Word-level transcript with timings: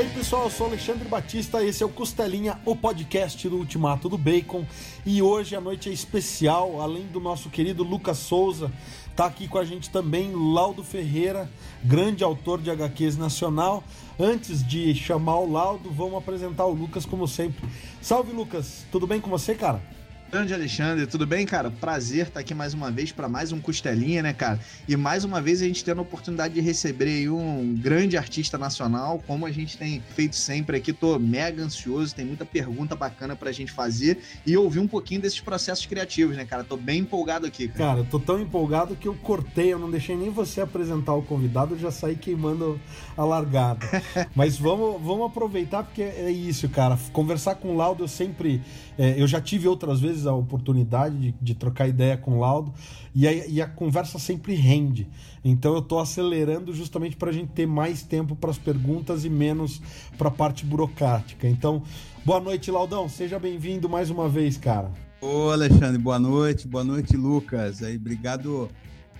aí, 0.00 0.08
pessoal, 0.14 0.44
eu 0.44 0.50
sou 0.50 0.66
Alexandre 0.66 1.06
Batista, 1.06 1.62
esse 1.62 1.82
é 1.82 1.86
o 1.86 1.90
Costelinha, 1.90 2.58
o 2.64 2.74
podcast 2.74 3.46
do 3.46 3.56
Ultimato 3.56 4.08
do 4.08 4.16
Bacon. 4.16 4.64
E 5.04 5.20
hoje 5.20 5.54
a 5.54 5.60
noite 5.60 5.90
é 5.90 5.92
especial, 5.92 6.80
além 6.80 7.06
do 7.08 7.20
nosso 7.20 7.50
querido 7.50 7.82
Lucas 7.82 8.16
Souza, 8.16 8.72
tá 9.14 9.26
aqui 9.26 9.46
com 9.46 9.58
a 9.58 9.64
gente 9.64 9.90
também 9.90 10.32
Laudo 10.32 10.82
Ferreira, 10.82 11.50
grande 11.84 12.24
autor 12.24 12.62
de 12.62 12.70
HQs 12.70 13.18
nacional. 13.18 13.84
Antes 14.18 14.66
de 14.66 14.94
chamar 14.94 15.36
o 15.36 15.52
Laudo, 15.52 15.90
vamos 15.90 16.16
apresentar 16.16 16.64
o 16.64 16.72
Lucas 16.72 17.04
como 17.04 17.28
sempre. 17.28 17.68
Salve, 18.00 18.32
Lucas, 18.32 18.86
tudo 18.90 19.06
bem 19.06 19.20
com 19.20 19.28
você, 19.28 19.54
cara? 19.54 19.82
Grande 20.30 20.54
Alexandre, 20.54 21.08
tudo 21.08 21.26
bem, 21.26 21.44
cara? 21.44 21.72
Prazer 21.72 22.28
estar 22.28 22.38
aqui 22.38 22.54
mais 22.54 22.72
uma 22.72 22.88
vez 22.88 23.10
para 23.10 23.28
mais 23.28 23.50
um 23.50 23.60
Costelinha, 23.60 24.22
né, 24.22 24.32
cara? 24.32 24.60
E 24.86 24.96
mais 24.96 25.24
uma 25.24 25.40
vez 25.40 25.60
a 25.60 25.64
gente 25.64 25.84
tendo 25.84 25.98
a 25.98 26.02
oportunidade 26.02 26.54
de 26.54 26.60
receber 26.60 27.28
um 27.28 27.74
grande 27.74 28.16
artista 28.16 28.56
nacional, 28.56 29.20
como 29.26 29.44
a 29.44 29.50
gente 29.50 29.76
tem 29.76 30.00
feito 30.14 30.36
sempre 30.36 30.76
aqui. 30.76 30.92
Tô 30.92 31.18
mega 31.18 31.60
ansioso, 31.64 32.14
tem 32.14 32.24
muita 32.24 32.46
pergunta 32.46 32.94
bacana 32.94 33.34
pra 33.34 33.50
gente 33.50 33.72
fazer 33.72 34.20
e 34.46 34.56
ouvir 34.56 34.78
um 34.78 34.86
pouquinho 34.86 35.20
desses 35.20 35.40
processos 35.40 35.84
criativos, 35.84 36.36
né, 36.36 36.44
cara? 36.44 36.62
Tô 36.62 36.76
bem 36.76 37.00
empolgado 37.00 37.44
aqui, 37.44 37.66
cara. 37.66 37.90
Cara, 37.90 37.98
eu 37.98 38.04
tô 38.04 38.20
tão 38.20 38.38
empolgado 38.38 38.94
que 38.94 39.08
eu 39.08 39.16
cortei, 39.16 39.72
eu 39.72 39.80
não 39.80 39.90
deixei 39.90 40.14
nem 40.16 40.30
você 40.30 40.60
apresentar 40.60 41.12
o 41.12 41.22
convidado, 41.22 41.74
eu 41.74 41.78
já 41.80 41.90
saí 41.90 42.14
queimando 42.14 42.80
a 43.16 43.24
largada. 43.24 43.84
Mas 44.32 44.56
vamos, 44.56 45.02
vamos 45.02 45.26
aproveitar 45.26 45.82
porque 45.82 46.02
é 46.02 46.30
isso, 46.30 46.68
cara. 46.68 46.96
Conversar 47.12 47.56
com 47.56 47.74
o 47.74 47.76
Laudo 47.76 48.04
eu 48.04 48.08
sempre. 48.08 48.62
É, 48.96 49.20
eu 49.20 49.26
já 49.26 49.40
tive 49.40 49.66
outras 49.66 49.98
vezes 49.98 50.19
vezes 50.20 50.26
a 50.26 50.34
oportunidade 50.34 51.16
de, 51.16 51.34
de 51.40 51.54
trocar 51.54 51.88
ideia 51.88 52.16
com 52.16 52.36
o 52.36 52.40
Laudo 52.40 52.72
e 53.14 53.26
a, 53.26 53.32
e 53.46 53.62
a 53.62 53.66
conversa 53.66 54.18
sempre 54.18 54.54
rende. 54.54 55.08
Então 55.44 55.72
eu 55.72 55.80
estou 55.80 55.98
acelerando 55.98 56.72
justamente 56.72 57.16
para 57.16 57.30
a 57.30 57.32
gente 57.32 57.48
ter 57.52 57.66
mais 57.66 58.02
tempo 58.02 58.36
para 58.36 58.50
as 58.50 58.58
perguntas 58.58 59.24
e 59.24 59.30
menos 59.30 59.80
para 60.16 60.28
a 60.28 60.30
parte 60.30 60.64
burocrática. 60.64 61.48
Então, 61.48 61.82
boa 62.24 62.40
noite, 62.40 62.70
Laudão. 62.70 63.08
Seja 63.08 63.38
bem-vindo 63.38 63.88
mais 63.88 64.10
uma 64.10 64.28
vez, 64.28 64.56
cara. 64.56 64.90
Ô, 65.20 65.50
Alexandre, 65.50 65.98
boa 65.98 66.18
noite. 66.18 66.68
Boa 66.68 66.84
noite, 66.84 67.16
Lucas. 67.16 67.82
Aí, 67.82 67.96
obrigado 67.96 68.68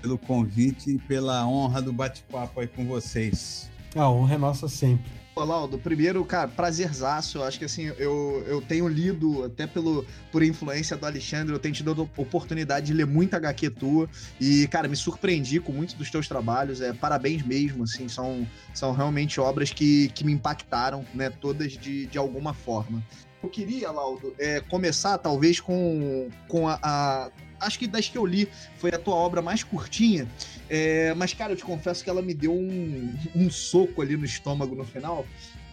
pelo 0.01 0.17
convite 0.17 0.93
e 0.93 0.99
pela 0.99 1.47
honra 1.47 1.83
do 1.83 1.93
bate-papo 1.93 2.61
aí 2.61 2.67
com 2.67 2.87
vocês. 2.87 3.69
A 3.95 4.09
honra 4.09 4.35
é 4.35 4.39
nossa 4.39 4.69
sempre. 4.69 5.20
Laudo, 5.37 5.79
primeiro, 5.79 6.25
cara, 6.25 6.49
prazerzaço. 6.49 7.39
Eu 7.39 7.45
acho 7.45 7.59
que 7.59 7.65
assim, 7.65 7.87
eu, 7.99 8.45
eu 8.47 8.61
tenho 8.61 8.87
lido, 8.87 9.45
até 9.45 9.67
pelo, 9.67 10.05
por 10.31 10.43
influência 10.43 10.97
do 10.97 11.07
Alexandre, 11.07 11.55
eu 11.55 11.59
tenho 11.59 11.75
tido 11.75 11.91
a 11.91 12.21
oportunidade 12.21 12.87
de 12.87 12.93
ler 12.93 13.07
muita 13.07 13.37
HQ 13.37 13.71
tua. 13.71 14.09
E, 14.41 14.67
cara, 14.69 14.89
me 14.89 14.97
surpreendi 14.97 15.61
com 15.61 15.73
muitos 15.73 15.95
dos 15.95 16.11
teus 16.11 16.29
trabalhos. 16.29 16.81
É, 16.81 16.93
parabéns 16.93 17.43
mesmo, 17.43 17.85
assim, 17.85 18.09
são, 18.09 18.47
são 18.75 18.93
realmente 18.93 19.41
obras 19.41 19.71
que, 19.71 20.09
que 20.09 20.25
me 20.25 20.33
impactaram, 20.33 21.05
né? 21.15 21.31
Todas 21.31 21.73
de, 21.73 22.07
de 22.07 22.19
alguma 22.19 22.53
forma. 22.53 23.03
Eu 23.43 23.49
queria, 23.49 23.91
Laudo, 23.91 24.35
é, 24.39 24.61
começar 24.61 25.17
talvez 25.17 25.61
com, 25.61 26.29
com 26.47 26.69
a, 26.69 26.79
a 26.83 27.31
acho 27.61 27.79
que 27.79 27.87
das 27.87 28.09
que 28.09 28.19
eu 28.19 28.27
li 28.27 28.49
foi 28.79 28.91
a 28.91 28.99
tua 28.99 29.15
obra 29.15 29.43
mais 29.43 29.63
curtinha. 29.63 30.27
É, 30.69 31.15
mas, 31.15 31.35
cara, 31.35 31.53
eu 31.53 31.57
te 31.57 31.65
confesso 31.65 32.03
que 32.03 32.11
ela 32.11 32.23
me 32.23 32.35
deu 32.35 32.53
um, 32.53 33.15
um 33.35 33.51
soco 33.51 34.03
ali 34.03 34.17
no 34.17 34.25
estômago 34.25 34.75
no 34.75 34.85
final. 34.85 35.27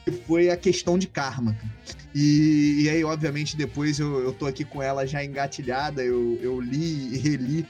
Que 0.03 0.11
foi 0.11 0.49
a 0.49 0.55
questão 0.55 0.97
de 0.97 1.05
karma. 1.05 1.57
E, 2.15 2.83
e 2.83 2.89
aí, 2.89 3.03
obviamente, 3.03 3.57
depois 3.57 3.99
eu, 3.99 4.21
eu 4.21 4.31
tô 4.31 4.45
aqui 4.45 4.63
com 4.63 4.81
ela 4.81 5.05
já 5.05 5.23
engatilhada. 5.23 6.01
Eu, 6.01 6.39
eu 6.41 6.61
li 6.61 7.13
e 7.13 7.17
reli 7.17 7.67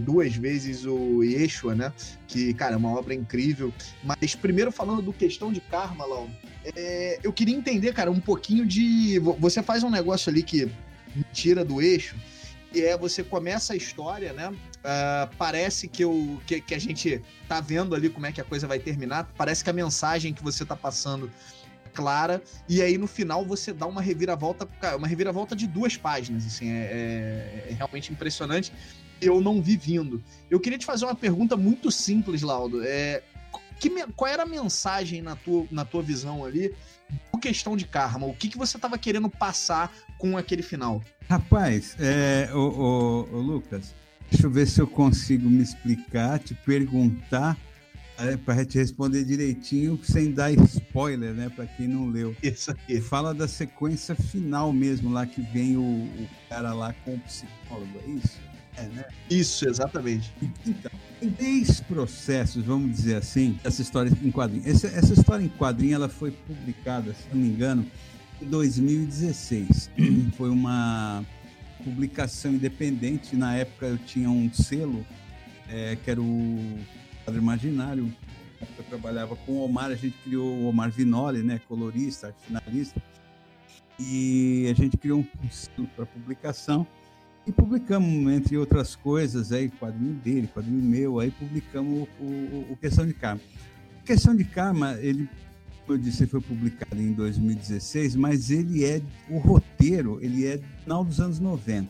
duas 0.00 0.34
vezes 0.34 0.84
o 0.86 1.22
Yeshua, 1.22 1.74
né? 1.74 1.92
Que, 2.26 2.54
cara, 2.54 2.74
é 2.74 2.76
uma 2.76 2.90
obra 2.96 3.14
incrível. 3.14 3.72
Mas 4.02 4.34
primeiro 4.34 4.72
falando 4.72 5.02
do 5.02 5.12
questão 5.12 5.52
de 5.52 5.60
karma, 5.60 6.04
Lau, 6.04 6.28
é, 6.74 7.18
eu 7.22 7.32
queria 7.32 7.54
entender, 7.54 7.92
cara, 7.92 8.10
um 8.10 8.20
pouquinho 8.20 8.66
de. 8.66 9.18
Você 9.38 9.62
faz 9.62 9.82
um 9.82 9.90
negócio 9.90 10.30
ali 10.30 10.42
que 10.42 10.66
me 11.14 11.24
tira 11.32 11.64
do 11.64 11.80
eixo, 11.80 12.16
e 12.72 12.82
é 12.82 12.96
você 12.96 13.24
começa 13.24 13.72
a 13.72 13.76
história, 13.76 14.32
né? 14.32 14.48
Uh, 14.50 15.34
parece 15.36 15.88
que, 15.88 16.04
eu, 16.04 16.40
que, 16.46 16.60
que, 16.60 16.74
a 16.74 16.78
gente 16.78 17.22
tá 17.48 17.60
vendo 17.60 17.94
ali 17.94 18.10
como 18.10 18.26
é 18.26 18.32
que 18.32 18.40
a 18.40 18.44
coisa 18.44 18.66
vai 18.66 18.78
terminar. 18.78 19.30
Parece 19.36 19.64
que 19.64 19.70
a 19.70 19.72
mensagem 19.72 20.34
que 20.34 20.42
você 20.42 20.64
tá 20.64 20.76
passando 20.76 21.30
é 21.84 21.88
clara. 21.88 22.42
E 22.68 22.82
aí 22.82 22.98
no 22.98 23.06
final 23.06 23.44
você 23.44 23.72
dá 23.72 23.86
uma 23.86 24.02
reviravolta, 24.02 24.68
uma 24.96 25.06
reviravolta 25.06 25.56
de 25.56 25.66
duas 25.66 25.96
páginas. 25.96 26.46
Assim, 26.46 26.70
é, 26.70 26.82
é, 26.82 27.66
é 27.70 27.74
realmente 27.74 28.12
impressionante. 28.12 28.72
Eu 29.20 29.40
não 29.40 29.60
vi 29.60 29.76
vindo. 29.76 30.22
Eu 30.50 30.60
queria 30.60 30.78
te 30.78 30.86
fazer 30.86 31.06
uma 31.06 31.14
pergunta 31.14 31.56
muito 31.56 31.90
simples, 31.90 32.42
Laudo. 32.42 32.82
É, 32.84 33.22
que, 33.80 33.90
qual 34.14 34.30
era 34.30 34.42
a 34.42 34.46
mensagem 34.46 35.22
na 35.22 35.36
tua, 35.36 35.66
na 35.70 35.84
tua 35.84 36.02
visão 36.02 36.44
ali 36.44 36.74
do 37.32 37.38
questão 37.38 37.76
de 37.76 37.86
karma? 37.86 38.26
O 38.26 38.34
que, 38.34 38.48
que 38.48 38.58
você 38.58 38.76
estava 38.76 38.98
querendo 38.98 39.28
passar 39.28 39.92
com 40.18 40.36
aquele 40.36 40.62
final? 40.62 41.02
Rapaz, 41.28 41.96
é, 41.98 42.50
o, 42.52 42.58
o, 42.58 43.36
o, 43.36 43.40
Lucas, 43.40 43.94
deixa 44.30 44.46
eu 44.46 44.50
ver 44.50 44.66
se 44.66 44.80
eu 44.80 44.86
consigo 44.86 45.48
me 45.48 45.62
explicar, 45.62 46.38
te 46.38 46.54
perguntar 46.54 47.56
é, 48.18 48.36
para 48.36 48.64
te 48.64 48.78
responder 48.78 49.24
direitinho, 49.24 49.98
sem 50.02 50.32
dar 50.32 50.50
spoiler, 50.52 51.32
né, 51.32 51.48
para 51.54 51.66
quem 51.66 51.86
não 51.86 52.08
leu. 52.08 52.34
Isso 52.42 52.70
aqui. 52.70 53.00
Fala 53.00 53.32
da 53.32 53.46
sequência 53.46 54.14
final 54.14 54.72
mesmo, 54.72 55.10
lá 55.10 55.24
que 55.26 55.40
vem 55.40 55.76
o, 55.76 55.82
o 55.82 56.28
cara 56.48 56.72
lá 56.72 56.92
com 57.04 57.14
o 57.14 57.20
psicólogo, 57.20 58.00
é 58.04 58.10
isso? 58.10 58.47
É, 58.78 58.82
né? 58.88 59.04
Isso, 59.28 59.68
exatamente. 59.68 60.32
Então, 60.66 60.90
10 61.20 61.80
processos, 61.80 62.64
vamos 62.64 62.92
dizer 62.92 63.16
assim, 63.16 63.58
essa 63.64 63.82
história 63.82 64.10
em 64.22 64.30
quadrinho. 64.30 64.62
Essa, 64.64 64.86
essa 64.88 65.12
história 65.12 65.44
em 65.44 65.48
quadrinho 65.48 65.96
ela 65.96 66.08
foi 66.08 66.30
publicada, 66.30 67.12
se 67.12 67.28
não 67.32 67.40
me 67.40 67.48
engano, 67.48 67.86
em 68.40 68.46
2016. 68.46 69.90
Foi 70.36 70.48
uma 70.48 71.24
publicação 71.82 72.52
independente. 72.52 73.34
Na 73.34 73.56
época 73.56 73.86
eu 73.86 73.98
tinha 73.98 74.30
um 74.30 74.52
selo, 74.52 75.04
é, 75.68 75.96
que 75.96 76.10
era 76.10 76.20
o 76.20 76.78
Quadro 77.24 77.40
Imaginário. 77.40 78.12
Eu 78.60 78.84
trabalhava 78.84 79.36
com 79.36 79.52
o 79.52 79.64
Omar, 79.64 79.86
a 79.86 79.94
gente 79.94 80.16
criou 80.24 80.48
o 80.48 80.68
Omar 80.68 80.90
Vinoli, 80.90 81.42
né, 81.42 81.60
colorista, 81.68 82.34
finalista. 82.46 83.02
E 83.98 84.68
a 84.70 84.74
gente 84.74 84.96
criou 84.96 85.20
um 85.20 85.50
selo 85.50 85.88
para 85.96 86.06
publicação 86.06 86.86
e 87.48 87.52
publicamos, 87.52 88.30
entre 88.30 88.58
outras 88.58 88.94
coisas, 88.94 89.52
aí, 89.52 89.70
quadrinho 89.70 90.12
dele, 90.12 90.46
quadrinho 90.48 90.82
meu, 90.82 91.18
aí 91.18 91.30
publicamos 91.30 92.06
o, 92.20 92.22
o, 92.22 92.66
o 92.72 92.76
Questão 92.76 93.06
de 93.06 93.14
Karma. 93.14 93.40
A 94.02 94.06
Questão 94.06 94.36
de 94.36 94.44
Karma, 94.44 94.98
ele, 95.00 95.26
como 95.80 95.98
eu 95.98 95.98
disse, 95.98 96.26
foi 96.26 96.42
publicado 96.42 97.00
em 97.00 97.12
2016, 97.12 98.16
mas 98.16 98.50
ele 98.50 98.84
é, 98.84 99.00
o 99.30 99.38
roteiro, 99.38 100.18
ele 100.20 100.46
é 100.46 100.60
final 100.82 101.02
dos 101.02 101.20
anos 101.20 101.40
90. 101.40 101.88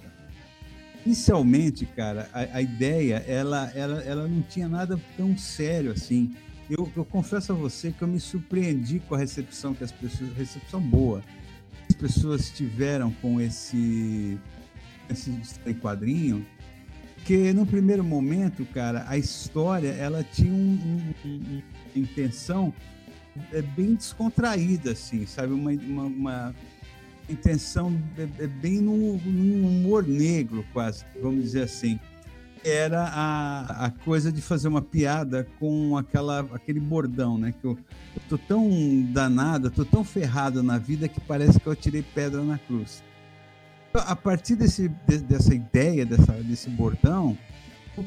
Inicialmente, 1.05 1.85
cara, 1.87 2.31
a, 2.33 2.59
a 2.59 2.63
ideia, 2.63 3.17
ela, 3.27 3.73
ela, 3.75 4.01
ela 4.05 4.29
não 4.29 4.43
tinha 4.43 4.69
nada 4.69 5.01
tão 5.17 5.37
sério 5.37 5.91
assim. 5.91 6.37
Eu, 6.71 6.89
eu 6.95 7.05
confesso 7.05 7.51
a 7.51 7.55
você 7.55 7.91
que 7.91 8.03
eu 8.03 8.07
me 8.07 8.21
surpreendi 8.21 9.01
com 9.01 9.17
a 9.17 9.19
recepção 9.19 9.75
que 9.75 9.83
as 9.83 9.91
pessoas, 9.91 10.37
recepção 10.37 10.81
boa, 10.81 11.21
as 11.89 11.97
pessoas 11.97 12.51
tiveram 12.51 13.11
com 13.11 13.41
esse 13.41 14.39
esse 15.11 15.31
quadrinho, 15.81 16.47
que 17.25 17.53
no 17.53 17.67
primeiro 17.67 18.03
momento, 18.03 18.65
cara, 18.67 19.05
a 19.09 19.19
história 19.19 19.89
ela 19.89 20.25
tinha 20.25 20.53
um, 20.53 20.57
um, 21.25 21.29
um, 21.29 21.39
uma 21.45 21.63
intenção 21.95 22.73
é 23.53 23.63
bem 23.63 23.95
descontraída, 23.95 24.93
assim, 24.93 25.27
sabe? 25.27 25.53
Uma, 25.53 25.71
uma, 25.71 26.03
uma 26.05 26.55
intenção 27.29 27.97
é, 28.17 28.45
é 28.45 28.47
bem 28.47 28.81
no, 28.81 29.17
no, 29.17 29.69
humor 29.69 30.07
negro, 30.07 30.65
quase, 30.73 31.05
vamos 31.23 31.43
dizer 31.43 31.63
assim. 31.63 31.99
Era 32.65 33.05
a, 33.05 33.87
a 33.87 33.91
coisa 33.91 34.33
de 34.33 34.43
fazer 34.43 34.67
uma 34.67 34.83
piada 34.83 35.47
com 35.61 35.97
aquela, 35.97 36.41
aquele 36.53 36.81
bordão, 36.81 37.39
né? 37.39 37.55
Que 37.61 37.65
eu, 37.65 37.79
eu 38.17 38.23
tô 38.29 38.37
tão 38.37 38.69
danada, 39.13 39.71
tô 39.71 39.85
tão 39.85 40.03
ferrado 40.03 40.63
na 40.63 40.77
vida 40.77 41.07
que 41.09 41.21
parece 41.21 41.61
que 41.61 41.67
eu 41.67 41.77
tirei 41.77 42.03
pedra 42.03 42.43
na 42.43 42.59
cruz 42.59 43.03
a 44.01 44.17
partir 44.17 44.57
desse, 44.57 44.89
de, 45.07 45.19
dessa 45.19 45.55
ideia, 45.55 46.05
dessa, 46.05 46.33
desse 46.33 46.69
bordão, 46.71 47.37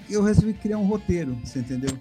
eu 0.09 0.23
resolvi 0.23 0.53
criar 0.53 0.77
um 0.77 0.85
roteiro, 0.85 1.35
você 1.43 1.59
entendeu? 1.59 1.97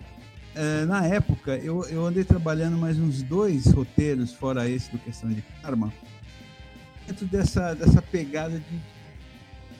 É, 0.55 0.85
na 0.85 1.07
época, 1.07 1.57
eu, 1.57 1.85
eu 1.85 2.05
andei 2.05 2.25
trabalhando 2.25 2.77
mais 2.77 2.99
uns 2.99 3.23
dois 3.23 3.67
roteiros, 3.67 4.33
fora 4.33 4.69
esse 4.69 4.91
do 4.91 4.99
Questão 4.99 5.31
de 5.31 5.43
Karma, 5.63 5.93
dentro 7.07 7.27
dessa, 7.27 7.75
dessa 7.75 8.03
pegada 8.03 8.59
de, 8.59 8.77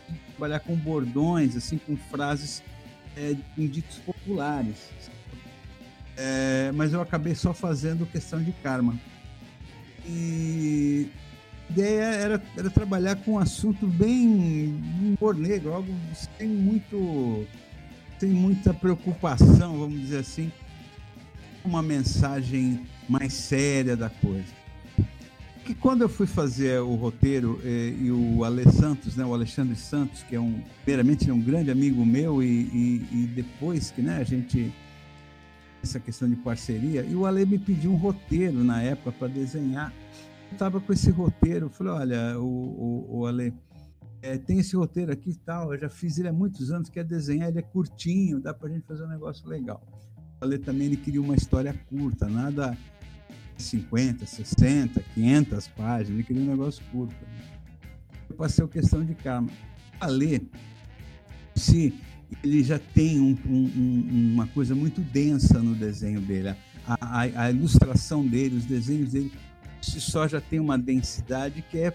de 0.09 0.19
trabalhar 0.31 0.61
com 0.61 0.77
bordões, 0.77 1.57
assim, 1.57 1.79
com 1.79 1.97
frases 1.97 2.63
é, 3.17 3.37
com 3.55 3.67
ditos 3.67 3.99
populares. 3.99 4.91
É, 6.17 6.71
mas 6.75 6.93
eu 6.93 7.01
acabei 7.01 7.35
só 7.35 7.53
fazendo 7.53 8.07
Questão 8.07 8.43
de 8.43 8.53
Karma. 8.53 8.99
E 10.07 11.11
ideia 11.71 12.03
era, 12.03 12.43
era 12.57 12.71
trabalhar 12.71 13.17
com 13.17 13.33
um 13.33 13.39
assunto 13.39 13.87
bem 13.87 14.75
humor 15.19 15.35
negro, 15.35 15.73
algo 15.73 15.93
sem 16.39 16.49
muito 16.49 17.47
sem 18.19 18.29
muita 18.29 18.75
preocupação, 18.75 19.79
vamos 19.79 19.99
dizer 19.99 20.19
assim, 20.19 20.53
uma 21.65 21.83
mensagem 21.83 22.87
mais 23.09 23.33
séria 23.33 23.97
da 23.97 24.11
coisa. 24.11 24.61
que 25.65 25.75
quando 25.75 26.03
eu 26.03 26.09
fui 26.09 26.27
fazer 26.27 26.81
o 26.81 26.97
roteiro 26.97 27.61
eh, 27.65 27.95
e 27.99 28.11
o 28.11 28.45
Ale 28.45 28.71
Santos, 28.71 29.17
né, 29.17 29.25
o 29.25 29.33
Alexandre 29.33 29.75
Santos, 29.75 30.23
que 30.23 30.37
é 30.37 30.41
um, 30.41 30.61
primeiramente 30.85 31.31
é 31.31 31.33
um 31.33 31.41
grande 31.41 31.71
amigo 31.71 32.05
meu 32.05 32.43
e, 32.43 32.47
e, 32.47 33.09
e 33.11 33.27
depois 33.35 33.91
que 33.91 34.03
né, 34.03 34.19
a 34.19 34.25
gente 34.25 34.71
essa 35.83 35.99
questão 35.99 36.29
de 36.29 36.37
parceria, 36.37 37.07
e 37.09 37.15
o 37.15 37.25
Ale 37.25 37.47
me 37.47 37.59
pediu 37.59 37.91
um 37.91 37.97
roteiro 37.97 38.63
na 38.63 38.83
época 38.83 39.13
para 39.13 39.29
desenhar. 39.29 39.91
Estava 40.53 40.81
com 40.81 40.93
esse 40.93 41.11
roteiro, 41.11 41.67
eu 41.67 41.71
falei, 41.71 41.93
olha, 41.93 42.39
o, 42.39 42.45
o, 42.45 43.19
o 43.19 43.27
Ale, 43.27 43.55
é, 44.23 44.37
tem 44.37 44.59
esse 44.59 44.77
roteiro 44.77 45.13
aqui 45.13 45.31
e 45.31 45.35
tal, 45.35 45.73
eu 45.73 45.81
já 45.81 45.89
fiz 45.89 46.19
ele 46.19 46.29
há 46.29 46.33
muitos 46.33 46.71
anos, 46.71 46.89
quer 46.89 47.05
desenhar, 47.05 47.49
ele 47.49 47.59
é 47.59 47.63
curtinho, 47.63 48.41
dá 48.41 48.53
para 48.53 48.69
a 48.69 48.73
gente 48.73 48.87
fazer 48.87 49.05
um 49.05 49.09
negócio 49.09 49.49
legal. 49.49 49.83
O 50.41 50.45
Ale 50.45 50.59
também 50.59 50.89
ele 50.89 50.97
queria 50.97 51.23
uma 51.23 51.35
história 51.35 51.75
curta, 51.89 52.29
nada 52.29 52.77
50, 53.57 54.27
60, 54.27 55.03
500 55.15 55.69
páginas, 55.69 56.11
ele 56.11 56.23
queria 56.23 56.43
um 56.43 56.47
negócio 56.47 56.83
curto. 56.91 57.15
Eu 58.29 58.37
passei 58.37 58.65
a 58.65 58.69
questão 58.69 59.05
de 59.05 59.15
karma. 59.15 59.49
A 59.99 60.07
ler, 60.07 60.43
se 61.55 61.95
ele 62.43 62.63
já 62.63 62.79
tem 62.79 63.21
um, 63.21 63.37
um, 63.47 64.33
uma 64.35 64.47
coisa 64.49 64.75
muito 64.75 65.01
densa 65.01 65.61
no 65.61 65.75
desenho 65.75 66.21
dele, 66.21 66.49
a, 66.49 66.57
a, 66.87 67.21
a, 67.21 67.51
ilustração 67.51 68.27
dele, 68.27 68.57
os 68.57 68.65
desenhos 68.65 69.13
dele, 69.13 69.33
só 69.83 70.29
já 70.29 70.41
tem 70.41 70.61
uma 70.61 70.79
densidade 70.79 71.63
que 71.63 71.79
é 71.79 71.93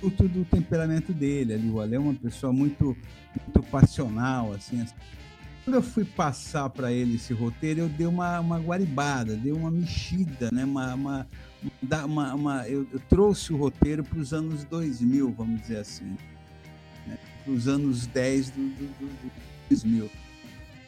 fruto 0.00 0.28
do 0.28 0.44
temperamento 0.44 1.12
dele. 1.12 1.54
Ali, 1.54 1.70
o 1.70 1.80
Ale 1.80 1.96
é 1.96 1.98
uma 1.98 2.14
pessoa 2.14 2.52
muito, 2.52 2.96
muito 3.34 3.62
passional, 3.70 4.52
assim, 4.52 4.80
assim 4.80 4.94
quando 5.66 5.74
eu 5.74 5.82
fui 5.82 6.04
passar 6.04 6.70
para 6.70 6.92
ele 6.92 7.16
esse 7.16 7.34
roteiro, 7.34 7.80
eu 7.80 7.88
dei 7.88 8.06
uma, 8.06 8.38
uma 8.38 8.56
guaribada, 8.56 9.34
dei 9.34 9.50
uma 9.50 9.68
mexida, 9.68 10.48
né? 10.52 10.64
Uma, 10.64 10.94
uma, 10.94 11.26
uma, 12.04 12.34
uma 12.34 12.68
eu, 12.68 12.86
eu, 12.92 13.00
trouxe 13.08 13.52
o 13.52 13.56
roteiro 13.56 14.04
para 14.04 14.16
os 14.16 14.32
anos 14.32 14.62
2000, 14.62 15.32
vamos 15.32 15.62
dizer 15.62 15.78
assim, 15.78 16.16
né? 17.04 17.18
para 17.42 17.52
os 17.52 17.66
anos 17.66 18.06
10 18.06 18.50
do, 18.50 18.60
do, 18.60 18.86
do, 18.86 19.06
do 19.06 19.32
2000. 19.68 20.08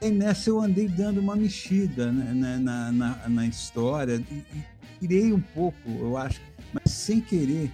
E 0.00 0.10
nessa 0.10 0.48
eu 0.48 0.60
andei 0.60 0.86
dando 0.86 1.18
uma 1.18 1.34
mexida 1.34 2.12
né? 2.12 2.60
na, 2.62 2.92
na, 2.92 3.28
na, 3.28 3.46
história 3.46 4.22
e, 4.30 4.34
e 4.34 4.64
tirei 5.00 5.32
um 5.32 5.40
pouco, 5.40 5.78
eu 5.88 6.16
acho, 6.16 6.40
mas 6.72 6.92
sem 6.92 7.20
querer. 7.20 7.70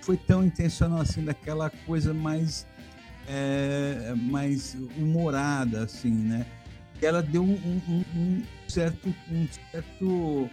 Foi 0.00 0.16
tão 0.16 0.44
intencional 0.44 1.00
assim, 1.00 1.24
daquela 1.24 1.68
coisa 1.68 2.14
mais 2.14 2.66
é, 3.28 4.14
mais 4.16 4.76
humorada, 4.96 5.82
assim, 5.82 6.10
né? 6.10 6.46
Ela 7.02 7.22
deu 7.22 7.42
um, 7.42 7.80
um, 7.88 8.04
um 8.14 8.42
certo, 8.68 9.14
um 9.30 9.46
certo 9.72 10.48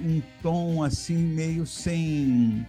um 0.00 0.22
tom 0.42 0.82
assim 0.82 1.16
meio 1.16 1.66
sem 1.66 2.66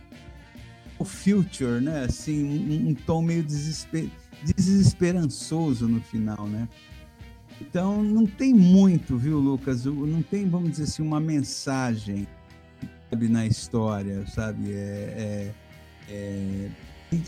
o 1.00 1.06
future, 1.06 1.82
né? 1.82 2.06
Assim, 2.06 2.44
um, 2.44 2.90
um 2.90 2.94
tom 2.94 3.22
meio 3.22 3.44
desesper, 3.44 4.10
desesperançoso 4.44 5.88
no 5.88 6.02
final, 6.02 6.48
né? 6.48 6.68
Então 7.60 8.04
não 8.04 8.26
tem 8.26 8.54
muito, 8.54 9.18
viu, 9.18 9.40
Lucas? 9.40 9.86
Não 9.86 10.22
tem, 10.22 10.50
vamos 10.50 10.72
dizer 10.72 10.84
assim, 10.84 11.04
uma 11.04 11.20
mensagem 11.20 12.28
sabe, 13.12 13.28
na 13.28 13.46
história, 13.46 14.26
sabe? 14.28 14.72
É, 14.74 15.54
é, 16.10 16.12
é 16.14 16.70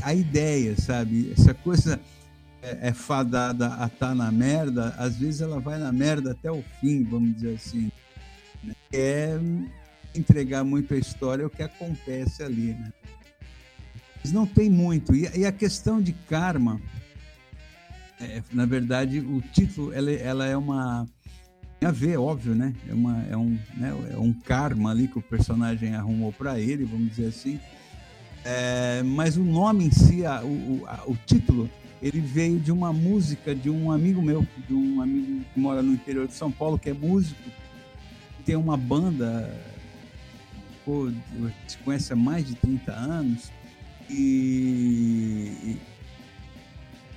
a 0.02 0.14
ideia, 0.14 0.76
sabe? 0.80 1.34
Essa 1.38 1.54
coisa 1.54 2.00
é, 2.62 2.88
é 2.88 2.94
fadada 2.94 3.68
a 3.76 3.88
estar 3.88 4.08
tá 4.08 4.16
na 4.16 4.32
merda, 4.32 4.96
às 4.98 5.18
vezes 5.18 5.42
ela 5.42 5.60
vai 5.60 5.78
na 5.78 5.92
merda 5.92 6.32
até 6.32 6.50
o 6.50 6.64
fim, 6.80 7.04
vamos 7.04 7.36
dizer 7.36 7.56
assim. 7.56 7.92
Né? 8.64 8.74
É 8.94 9.40
entregar 10.16 10.64
muito 10.64 10.94
a 10.94 10.98
história, 10.98 11.46
o 11.46 11.50
que 11.50 11.64
acontece 11.64 12.44
ali, 12.44 12.74
né? 12.74 12.94
Mas 14.24 14.32
não 14.32 14.46
tem 14.46 14.70
muito. 14.70 15.14
E, 15.14 15.30
e 15.38 15.46
a 15.46 15.52
questão 15.52 16.02
de 16.02 16.14
karma, 16.14 16.80
é, 18.22 18.42
na 18.54 18.66
verdade, 18.66 19.20
o 19.20 19.42
título, 19.42 19.92
ela, 19.92 20.12
ela 20.12 20.46
é 20.46 20.56
uma 20.56 21.06
a 21.86 21.92
ver, 21.92 22.18
óbvio, 22.18 22.54
né? 22.56 22.74
É, 22.88 22.94
uma, 22.94 23.26
é, 23.30 23.38
um, 23.38 23.58
né? 23.76 23.94
é 24.12 24.18
um 24.18 24.34
karma 24.34 24.92
ali 24.92 25.08
que 25.08 25.18
o 25.18 25.22
personagem 25.22 25.96
arrumou 25.96 26.32
para 26.32 26.60
ele, 26.60 26.86
vamos 26.86 27.10
dizer 27.10 27.28
assim. 27.28 27.60
É, 28.46 29.02
mas 29.04 29.38
o 29.38 29.44
nome 29.44 29.86
em 29.86 29.92
si, 29.92 30.26
a, 30.26 30.44
o, 30.44 30.84
a, 30.86 31.04
o 31.08 31.16
título, 31.26 31.70
ele 32.02 32.20
veio 32.20 32.60
de 32.60 32.72
uma 32.72 32.92
música 32.92 33.56
de 33.56 33.70
um 33.70 33.92
amigo 33.92 34.22
meu, 34.22 34.46
de 34.68 34.74
um 34.74 35.02
amigo 35.02 35.46
que 35.54 35.60
mora 35.60 35.82
no 35.82 35.94
interior 35.94 36.28
de 36.28 36.34
São 36.34 36.52
Paulo, 36.52 36.78
que 36.78 36.90
é 36.90 36.94
músico, 36.94 37.42
tem 38.46 38.56
uma 38.56 38.76
banda, 38.76 39.50
pô, 40.84 41.10
se 41.66 41.78
conhece 41.78 42.12
há 42.12 42.16
mais 42.16 42.46
de 42.46 42.56
30 42.56 42.92
anos, 42.92 43.52
e 44.10 45.78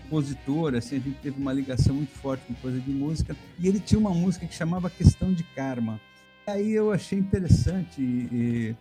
compositor, 0.06 0.75
assim, 0.75 0.97
a 0.97 1.00
gente 1.00 1.19
teve 1.20 1.41
uma 1.41 1.53
ligação 1.53 1.94
muito 1.94 2.12
forte 2.19 2.44
com 2.47 2.55
coisa 2.55 2.81
de 2.81 2.91
música, 2.91 3.37
e 3.58 3.69
ele 3.69 3.81
tinha 3.81 3.99
uma 3.99 4.14
música 4.14 4.47
que 4.47 4.55
chamava 4.55 4.88
Questão 4.88 5.32
de 5.32 5.43
Karma. 5.43 6.00
Aí 6.47 6.73
eu 6.73 6.93
achei 6.93 7.19
interessante 7.19 8.00
e, 8.00 8.75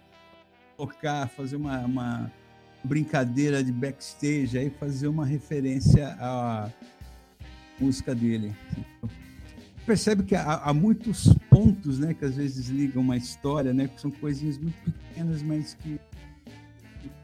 tocar, 0.77 1.27
fazer 1.29 1.55
uma, 1.55 1.79
uma 1.79 2.31
brincadeira 2.83 3.63
de 3.63 3.71
backstage, 3.71 4.57
aí 4.57 4.69
fazer 4.69 5.07
uma 5.07 5.25
referência 5.25 6.15
à 6.19 6.69
música 7.79 8.13
dele. 8.13 8.55
Percebe 9.85 10.23
que 10.23 10.35
há, 10.35 10.61
há, 10.63 10.73
muitos 10.73 11.33
pontos, 11.49 11.99
né, 11.99 12.13
que 12.13 12.25
às 12.25 12.35
vezes 12.35 12.67
ligam 12.67 13.01
uma 13.01 13.17
história, 13.17 13.73
né, 13.73 13.87
que 13.87 13.99
são 13.99 14.11
coisinhas 14.11 14.57
muito 14.57 14.75
pequenas, 14.81 15.41
mas 15.43 15.75
que 15.75 15.99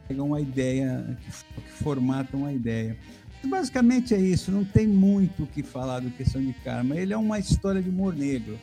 pegam 0.06 0.26
uma 0.26 0.40
ideia, 0.40 1.18
que, 1.22 1.60
que 1.62 1.72
formatam 1.82 2.40
uma 2.40 2.52
ideia. 2.52 2.96
Basicamente 3.44 4.14
é 4.14 4.20
isso, 4.20 4.50
não 4.50 4.64
tem 4.64 4.86
muito 4.86 5.42
o 5.42 5.46
que 5.46 5.62
falar 5.62 6.00
do 6.00 6.10
Questão 6.10 6.40
de 6.40 6.52
Karma. 6.52 6.96
Ele 6.96 7.12
é 7.12 7.16
uma 7.16 7.38
história 7.38 7.82
de 7.82 7.88
humor 7.88 8.14
negro. 8.14 8.58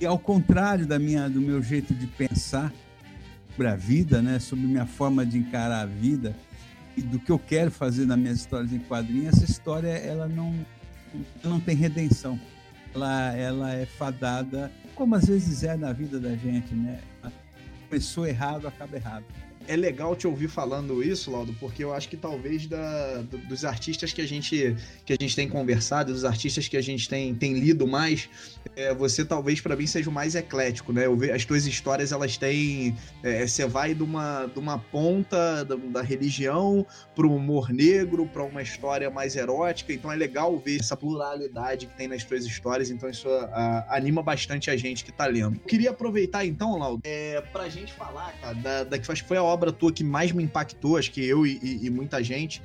E 0.00 0.06
ao 0.06 0.18
contrário 0.18 0.86
da 0.86 0.98
minha, 0.98 1.28
do 1.28 1.40
meu 1.40 1.62
jeito 1.62 1.92
de 1.92 2.06
pensar, 2.06 2.72
sobre 3.60 3.68
a 3.68 3.76
vida, 3.76 4.22
né? 4.22 4.38
Sobre 4.38 4.66
minha 4.66 4.86
forma 4.86 5.26
de 5.26 5.36
encarar 5.36 5.82
a 5.82 5.86
vida 5.86 6.34
e 6.96 7.02
do 7.02 7.18
que 7.18 7.30
eu 7.30 7.38
quero 7.38 7.70
fazer 7.70 8.06
nas 8.06 8.18
minhas 8.18 8.38
histórias 8.38 8.72
em 8.72 8.78
quadrinhos. 8.78 9.34
Essa 9.34 9.44
história 9.44 9.88
ela 9.88 10.26
não 10.26 10.54
não 11.44 11.60
tem 11.60 11.76
redenção. 11.76 12.40
Ela 12.94 13.36
ela 13.36 13.74
é 13.74 13.84
fadada, 13.84 14.72
como 14.94 15.14
às 15.14 15.26
vezes 15.26 15.62
é 15.62 15.76
na 15.76 15.92
vida 15.92 16.18
da 16.18 16.34
gente, 16.34 16.74
né? 16.74 17.00
Começou 17.88 18.26
errado, 18.26 18.66
acaba 18.66 18.96
errado 18.96 19.24
é 19.70 19.76
legal 19.76 20.16
te 20.16 20.26
ouvir 20.26 20.48
falando 20.48 21.00
isso, 21.00 21.30
Laudo, 21.30 21.54
porque 21.60 21.84
eu 21.84 21.94
acho 21.94 22.08
que 22.08 22.16
talvez 22.16 22.66
da, 22.66 23.22
do, 23.22 23.38
dos 23.38 23.64
artistas 23.64 24.12
que 24.12 24.20
a 24.20 24.26
gente 24.26 24.76
que 25.06 25.12
a 25.12 25.16
gente 25.18 25.36
tem 25.36 25.48
conversado, 25.48 26.12
dos 26.12 26.24
artistas 26.24 26.66
que 26.66 26.76
a 26.76 26.80
gente 26.80 27.08
tem, 27.08 27.32
tem 27.36 27.54
lido 27.54 27.86
mais, 27.86 28.28
é, 28.74 28.92
você 28.92 29.24
talvez 29.24 29.60
para 29.60 29.76
mim 29.76 29.86
seja 29.86 30.10
o 30.10 30.12
mais 30.12 30.34
eclético, 30.34 30.92
né? 30.92 31.06
Eu 31.06 31.16
as 31.32 31.44
tuas 31.44 31.66
histórias 31.66 32.10
elas 32.10 32.36
têm, 32.36 32.96
é, 33.22 33.46
você 33.46 33.64
vai 33.64 33.94
de 33.94 34.02
uma, 34.02 34.46
de 34.46 34.58
uma 34.58 34.76
ponta 34.76 35.64
da, 35.64 35.76
da 35.76 36.02
religião 36.02 36.84
para 37.14 37.26
o 37.26 37.36
humor 37.36 37.70
negro, 37.70 38.26
para 38.26 38.42
uma 38.42 38.62
história 38.62 39.08
mais 39.08 39.36
erótica, 39.36 39.92
então 39.92 40.10
é 40.10 40.16
legal 40.16 40.58
ver 40.58 40.80
essa 40.80 40.96
pluralidade 40.96 41.86
que 41.86 41.96
tem 41.96 42.08
nas 42.08 42.24
tuas 42.24 42.44
histórias, 42.44 42.90
então 42.90 43.08
isso 43.08 43.28
a, 43.28 43.86
anima 43.96 44.20
bastante 44.20 44.68
a 44.68 44.76
gente 44.76 45.04
que 45.04 45.12
tá 45.12 45.26
lendo. 45.26 45.54
Eu 45.56 45.68
queria 45.68 45.90
aproveitar 45.90 46.44
então, 46.44 46.76
Laudo, 46.76 47.02
é, 47.04 47.40
pra 47.52 47.68
gente 47.68 47.92
falar, 47.92 48.34
cara, 48.40 48.54
da, 48.54 48.84
da 48.84 48.98
que 48.98 49.06
foi 49.22 49.36
a 49.36 49.42
obra 49.42 49.59
obra 49.60 49.72
tua 49.72 49.92
que 49.92 50.02
mais 50.02 50.32
me 50.32 50.42
impactou, 50.42 50.96
acho 50.96 51.10
que 51.12 51.22
eu 51.22 51.46
e, 51.46 51.60
e, 51.62 51.86
e 51.86 51.90
muita 51.90 52.24
gente, 52.24 52.62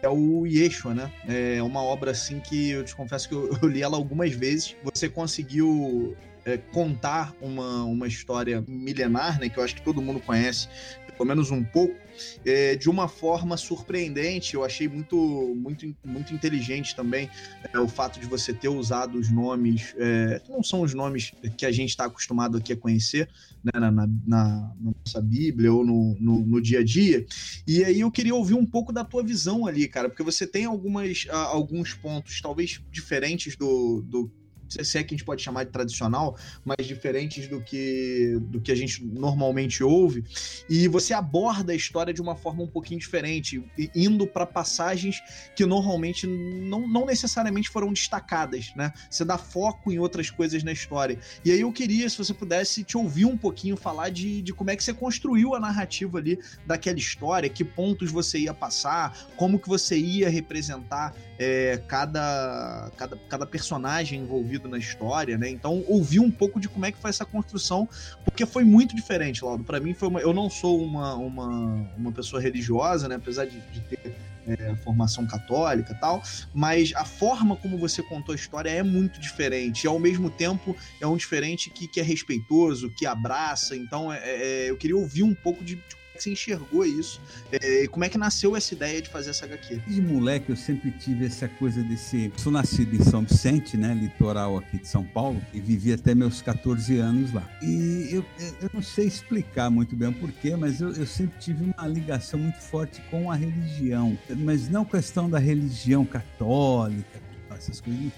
é 0.00 0.08
o 0.08 0.46
Yeshua, 0.46 0.94
né? 0.94 1.12
É 1.26 1.62
uma 1.62 1.82
obra 1.82 2.12
assim 2.12 2.40
que 2.40 2.70
eu 2.70 2.84
te 2.84 2.94
confesso 2.94 3.28
que 3.28 3.34
eu, 3.34 3.50
eu 3.60 3.68
li 3.68 3.82
ela 3.82 3.96
algumas 3.96 4.32
vezes. 4.32 4.76
Você 4.82 5.08
conseguiu 5.08 6.16
é, 6.48 6.56
contar 6.56 7.34
uma, 7.42 7.84
uma 7.84 8.06
história 8.06 8.64
milenar, 8.66 9.38
né? 9.38 9.50
Que 9.50 9.58
eu 9.58 9.62
acho 9.62 9.74
que 9.74 9.82
todo 9.82 10.00
mundo 10.00 10.18
conhece, 10.18 10.66
pelo 11.14 11.28
menos 11.28 11.50
um 11.50 11.62
pouco, 11.62 11.94
é, 12.42 12.74
de 12.74 12.88
uma 12.88 13.06
forma 13.06 13.56
surpreendente. 13.58 14.54
Eu 14.54 14.64
achei 14.64 14.88
muito, 14.88 15.54
muito, 15.54 15.94
muito 16.02 16.32
inteligente 16.32 16.96
também 16.96 17.28
é, 17.70 17.78
o 17.78 17.86
fato 17.86 18.18
de 18.18 18.26
você 18.26 18.54
ter 18.54 18.68
usado 18.68 19.18
os 19.18 19.30
nomes, 19.30 19.94
é, 19.98 20.40
que 20.42 20.50
não 20.50 20.62
são 20.62 20.80
os 20.80 20.94
nomes 20.94 21.32
que 21.58 21.66
a 21.66 21.70
gente 21.70 21.90
está 21.90 22.06
acostumado 22.06 22.56
aqui 22.56 22.72
a 22.72 22.76
conhecer, 22.76 23.28
né, 23.62 23.78
na, 23.78 23.90
na, 23.90 24.08
na, 24.26 24.72
nossa 24.80 25.20
Bíblia 25.20 25.70
ou 25.70 25.84
no, 25.84 26.16
no, 26.18 26.46
no, 26.46 26.62
dia 26.62 26.80
a 26.80 26.84
dia. 26.84 27.26
E 27.66 27.84
aí 27.84 28.00
eu 28.00 28.10
queria 28.10 28.34
ouvir 28.34 28.54
um 28.54 28.64
pouco 28.64 28.90
da 28.90 29.04
tua 29.04 29.22
visão 29.22 29.66
ali, 29.66 29.86
cara, 29.86 30.08
porque 30.08 30.22
você 30.22 30.46
tem 30.46 30.64
algumas, 30.64 31.26
alguns 31.28 31.92
pontos 31.92 32.40
talvez 32.40 32.80
diferentes 32.90 33.54
do, 33.54 34.02
do 34.02 34.30
se 34.68 34.98
é 34.98 35.02
que 35.02 35.14
a 35.14 35.16
gente 35.16 35.24
pode 35.24 35.42
chamar 35.42 35.64
de 35.64 35.70
tradicional, 35.70 36.36
mas 36.64 36.86
diferentes 36.86 37.48
do 37.48 37.60
que, 37.60 38.38
do 38.42 38.60
que 38.60 38.70
a 38.70 38.74
gente 38.74 39.04
normalmente 39.04 39.82
ouve. 39.82 40.24
E 40.68 40.86
você 40.88 41.14
aborda 41.14 41.72
a 41.72 41.76
história 41.76 42.12
de 42.12 42.20
uma 42.20 42.36
forma 42.36 42.62
um 42.62 42.66
pouquinho 42.66 43.00
diferente, 43.00 43.64
indo 43.94 44.26
para 44.26 44.46
passagens 44.46 45.22
que 45.56 45.64
normalmente 45.64 46.26
não, 46.26 46.86
não 46.86 47.06
necessariamente 47.06 47.68
foram 47.68 47.92
destacadas, 47.92 48.72
né? 48.76 48.92
Você 49.10 49.24
dá 49.24 49.38
foco 49.38 49.90
em 49.92 49.98
outras 49.98 50.30
coisas 50.30 50.62
na 50.62 50.72
história. 50.72 51.18
E 51.44 51.50
aí 51.50 51.60
eu 51.60 51.72
queria, 51.72 52.08
se 52.08 52.18
você 52.18 52.34
pudesse, 52.34 52.84
te 52.84 52.96
ouvir 52.96 53.24
um 53.24 53.36
pouquinho 53.36 53.76
falar 53.76 54.10
de, 54.10 54.42
de 54.42 54.52
como 54.52 54.70
é 54.70 54.76
que 54.76 54.84
você 54.84 54.92
construiu 54.92 55.54
a 55.54 55.60
narrativa 55.60 56.18
ali 56.18 56.38
daquela 56.66 56.98
história, 56.98 57.48
que 57.48 57.64
pontos 57.64 58.10
você 58.10 58.38
ia 58.38 58.54
passar, 58.54 59.16
como 59.36 59.58
que 59.58 59.68
você 59.68 59.96
ia 59.98 60.28
representar 60.28 61.14
é, 61.38 61.80
cada, 61.86 62.90
cada, 62.96 63.16
cada 63.28 63.46
personagem 63.46 64.20
envolvido 64.20 64.57
na 64.66 64.78
história, 64.78 65.36
né? 65.36 65.48
Então, 65.50 65.84
ouvir 65.86 66.20
um 66.20 66.30
pouco 66.30 66.58
de 66.58 66.68
como 66.68 66.86
é 66.86 66.92
que 66.92 66.98
foi 66.98 67.10
essa 67.10 67.24
construção, 67.24 67.88
porque 68.24 68.46
foi 68.46 68.64
muito 68.64 68.96
diferente, 68.96 69.44
Laudo. 69.44 69.62
Para 69.62 69.78
mim, 69.78 69.94
foi 69.94 70.08
uma, 70.08 70.20
eu 70.20 70.32
não 70.32 70.48
sou 70.48 70.82
uma, 70.82 71.14
uma, 71.14 71.90
uma 71.96 72.12
pessoa 72.12 72.40
religiosa, 72.40 73.06
né? 73.06 73.16
Apesar 73.16 73.44
de, 73.44 73.60
de 73.60 73.80
ter 73.82 74.16
é, 74.48 74.74
formação 74.76 75.26
católica 75.26 75.94
tal, 75.94 76.22
mas 76.54 76.92
a 76.94 77.04
forma 77.04 77.54
como 77.56 77.76
você 77.76 78.02
contou 78.02 78.32
a 78.32 78.36
história 78.36 78.70
é 78.70 78.82
muito 78.82 79.20
diferente. 79.20 79.84
E 79.84 79.86
ao 79.86 79.98
mesmo 79.98 80.30
tempo 80.30 80.74
é 81.00 81.06
um 81.06 81.16
diferente 81.16 81.70
que, 81.70 81.86
que 81.86 82.00
é 82.00 82.02
respeitoso, 82.02 82.90
que 82.90 83.04
abraça. 83.04 83.76
Então 83.76 84.12
é, 84.12 84.18
é, 84.24 84.70
eu 84.70 84.76
queria 84.76 84.96
ouvir 84.96 85.22
um 85.22 85.34
pouco 85.34 85.62
de, 85.62 85.76
de 85.76 85.96
que 86.18 86.24
você 86.24 86.30
enxergou 86.32 86.84
isso? 86.84 87.20
É, 87.50 87.86
como 87.86 88.04
é 88.04 88.08
que 88.08 88.18
nasceu 88.18 88.54
essa 88.54 88.74
ideia 88.74 89.00
de 89.00 89.08
fazer 89.08 89.30
essa 89.30 89.46
HQ? 89.46 89.76
De 89.86 90.02
moleque 90.02 90.50
eu 90.50 90.56
sempre 90.56 90.90
tive 90.90 91.26
essa 91.26 91.48
coisa 91.48 91.82
desse... 91.82 92.30
Sou 92.36 92.52
nascido 92.52 92.94
em 92.94 93.02
São 93.02 93.22
Vicente, 93.22 93.76
né, 93.76 93.94
litoral 93.94 94.58
aqui 94.58 94.78
de 94.78 94.88
São 94.88 95.04
Paulo, 95.04 95.40
e 95.54 95.60
vivi 95.60 95.92
até 95.92 96.14
meus 96.14 96.42
14 96.42 96.98
anos 96.98 97.32
lá. 97.32 97.48
E 97.62 98.08
eu, 98.10 98.24
eu 98.60 98.70
não 98.74 98.82
sei 98.82 99.06
explicar 99.06 99.70
muito 99.70 99.96
bem 99.96 100.08
o 100.08 100.14
porquê, 100.14 100.56
mas 100.56 100.80
eu, 100.80 100.92
eu 100.92 101.06
sempre 101.06 101.38
tive 101.38 101.64
uma 101.64 101.86
ligação 101.86 102.38
muito 102.38 102.60
forte 102.60 103.00
com 103.10 103.30
a 103.30 103.34
religião. 103.34 104.18
Mas 104.36 104.68
não 104.68 104.84
questão 104.84 105.30
da 105.30 105.38
religião 105.38 106.04
católica, 106.04 107.20
essas 107.50 107.80
coisas 107.80 108.12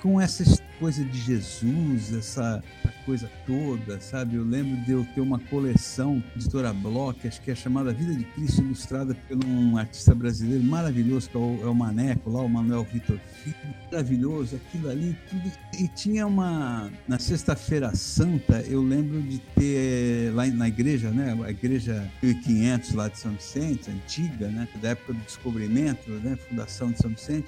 com 0.00 0.20
essa 0.20 0.42
coisa 0.80 1.04
de 1.04 1.20
Jesus, 1.20 2.12
essa, 2.14 2.62
coisa 3.04 3.30
toda, 3.46 4.00
sabe? 4.00 4.36
Eu 4.36 4.44
lembro 4.44 4.76
de 4.84 4.92
eu 4.92 5.04
ter 5.14 5.20
uma 5.20 5.38
coleção 5.38 6.22
de 6.34 6.42
editora 6.42 6.72
Block, 6.72 7.26
acho 7.26 7.40
que 7.42 7.50
é 7.50 7.54
chamada 7.54 7.92
Vida 7.92 8.14
de 8.14 8.24
Cristo, 8.24 8.62
ilustrada 8.62 9.14
por 9.14 9.44
um 9.44 9.76
artista 9.76 10.14
brasileiro 10.14 10.62
maravilhoso, 10.64 11.28
que 11.28 11.36
é 11.36 11.40
o, 11.40 11.60
é 11.62 11.66
o 11.66 11.74
Maneco, 11.74 12.30
lá 12.30 12.40
o 12.40 12.48
Manuel 12.48 12.84
Vitor 12.84 13.18
Filho. 13.42 13.56
Maravilhoso, 13.90 14.56
aquilo 14.56 14.88
ali, 14.88 15.16
tudo. 15.28 15.52
E 15.78 15.88
tinha 15.88 16.26
uma. 16.26 16.90
Na 17.06 17.18
Sexta-feira 17.18 17.94
Santa, 17.94 18.60
eu 18.68 18.82
lembro 18.82 19.20
de 19.22 19.38
ter 19.38 20.32
lá 20.32 20.46
na 20.46 20.68
igreja, 20.68 21.10
né? 21.10 21.36
A 21.44 21.50
igreja 21.50 22.10
1500 22.22 22.94
lá 22.94 23.08
de 23.08 23.18
São 23.18 23.32
Vicente, 23.32 23.90
antiga, 23.90 24.48
né? 24.48 24.68
Da 24.80 24.90
época 24.90 25.12
do 25.12 25.20
descobrimento, 25.20 26.10
né? 26.10 26.36
Fundação 26.48 26.90
de 26.90 26.98
São 26.98 27.10
Vicente 27.10 27.46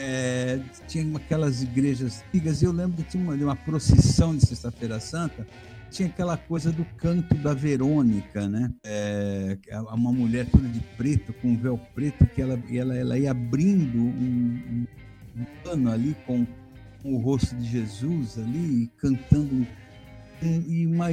é, 0.00 0.58
tinha 0.88 1.16
aquelas 1.16 1.62
igrejas 1.62 2.24
antigas, 2.28 2.62
e 2.62 2.64
eu 2.64 2.72
lembro 2.72 2.96
que 2.96 3.10
tinha 3.10 3.22
uma, 3.22 3.34
uma 3.34 3.56
procissão 3.56 4.34
de 4.34 4.46
Sexta-feira 4.46 4.98
Santa, 4.98 5.46
tinha 5.90 6.08
aquela 6.08 6.36
coisa 6.36 6.72
do 6.72 6.84
canto 6.96 7.34
da 7.34 7.52
Verônica, 7.52 8.48
né? 8.48 8.72
É, 8.84 9.58
uma 9.92 10.12
mulher 10.12 10.46
toda 10.46 10.66
de 10.68 10.80
preto, 10.96 11.32
com 11.34 11.48
um 11.48 11.56
véu 11.56 11.78
preto, 11.94 12.24
que 12.26 12.40
ela, 12.40 12.58
ela, 12.72 12.96
ela 12.96 13.18
ia 13.18 13.30
abrindo 13.30 13.98
um, 13.98 14.08
um, 14.08 14.86
um 15.36 15.44
pano 15.62 15.90
ali 15.90 16.16
com, 16.26 16.46
com, 17.02 17.14
o 17.14 17.18
rosto 17.18 17.54
de 17.56 17.68
Jesus 17.68 18.38
ali, 18.38 18.84
e 18.84 18.86
cantando 18.96 19.66
e 20.42 20.86
uma, 20.86 21.08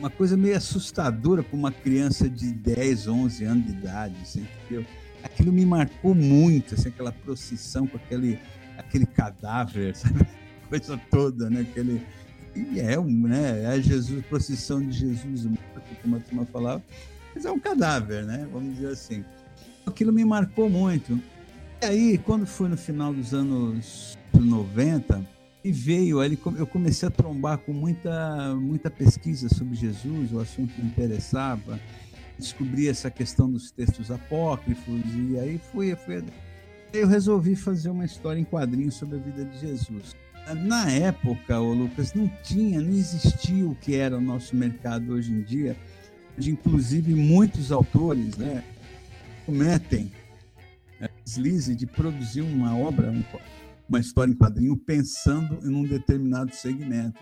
uma 0.00 0.10
coisa 0.10 0.36
meio 0.36 0.56
assustadora 0.56 1.44
para 1.44 1.56
uma 1.56 1.70
criança 1.70 2.28
de 2.28 2.52
10, 2.52 3.06
11 3.06 3.44
anos 3.44 3.66
de 3.66 3.70
idade, 3.70 4.16
assim, 4.20 4.44
entendeu? 4.64 4.84
Aquilo 5.32 5.52
me 5.52 5.64
marcou 5.64 6.14
muito, 6.14 6.74
assim, 6.74 6.88
aquela 6.88 7.12
procissão 7.12 7.86
com 7.86 7.96
aquele, 7.96 8.38
aquele 8.76 9.06
cadáver, 9.06 9.94
sabe? 9.96 10.26
Coisa 10.68 11.00
toda, 11.10 11.48
né? 11.48 11.60
Aquele, 11.62 12.02
e 12.54 12.80
é, 12.80 13.00
né? 13.00 13.76
É 13.76 13.80
Jesus, 13.80 14.24
procissão 14.26 14.86
de 14.86 14.98
Jesus 14.98 15.46
como 16.02 16.16
a 16.16 16.20
turma 16.20 16.46
falava, 16.46 16.82
mas 17.34 17.44
é 17.44 17.50
um 17.50 17.58
cadáver, 17.58 18.24
né? 18.24 18.46
Vamos 18.52 18.74
dizer 18.74 18.88
assim. 18.88 19.24
Aquilo 19.86 20.12
me 20.12 20.24
marcou 20.24 20.68
muito. 20.68 21.20
E 21.80 21.86
aí, 21.86 22.18
quando 22.18 22.46
foi 22.46 22.68
no 22.68 22.76
final 22.76 23.14
dos 23.14 23.32
anos 23.32 24.18
90, 24.34 25.24
e 25.64 25.72
veio, 25.72 26.22
eu 26.56 26.66
comecei 26.66 27.08
a 27.08 27.10
trombar 27.10 27.58
com 27.58 27.72
muita, 27.72 28.54
muita 28.54 28.90
pesquisa 28.90 29.48
sobre 29.48 29.74
Jesus, 29.74 30.32
o 30.32 30.40
assunto 30.40 30.72
me 30.78 30.88
interessava 30.88 31.78
descobri 32.38 32.88
essa 32.88 33.10
questão 33.10 33.50
dos 33.50 33.70
textos 33.70 34.10
apócrifos 34.10 35.00
e 35.14 35.38
aí 35.38 35.60
fui, 35.72 35.94
fui 35.96 36.22
eu 36.92 37.06
resolvi 37.06 37.54
fazer 37.54 37.90
uma 37.90 38.04
história 38.04 38.40
em 38.40 38.44
quadrinhos 38.44 38.94
sobre 38.94 39.16
a 39.16 39.20
vida 39.20 39.44
de 39.44 39.58
Jesus. 39.58 40.16
Na 40.64 40.90
época, 40.90 41.60
o 41.60 41.74
Lucas, 41.74 42.14
não 42.14 42.26
tinha, 42.42 42.80
não 42.80 42.92
existia 42.92 43.66
o 43.68 43.74
que 43.74 43.94
era 43.94 44.16
o 44.16 44.20
nosso 44.20 44.56
mercado 44.56 45.12
hoje 45.12 45.30
em 45.30 45.42
dia, 45.42 45.76
de 46.38 46.50
inclusive 46.50 47.14
muitos 47.14 47.70
autores 47.70 48.36
né, 48.38 48.64
cometem 49.44 50.10
a 51.00 51.08
deslize 51.22 51.74
de 51.74 51.86
produzir 51.86 52.40
uma 52.40 52.76
obra, 52.76 53.12
uma 53.86 54.00
história 54.00 54.32
em 54.32 54.34
quadrinho, 54.34 54.76
pensando 54.76 55.58
em 55.68 55.74
um 55.74 55.84
determinado 55.84 56.54
segmento. 56.54 57.18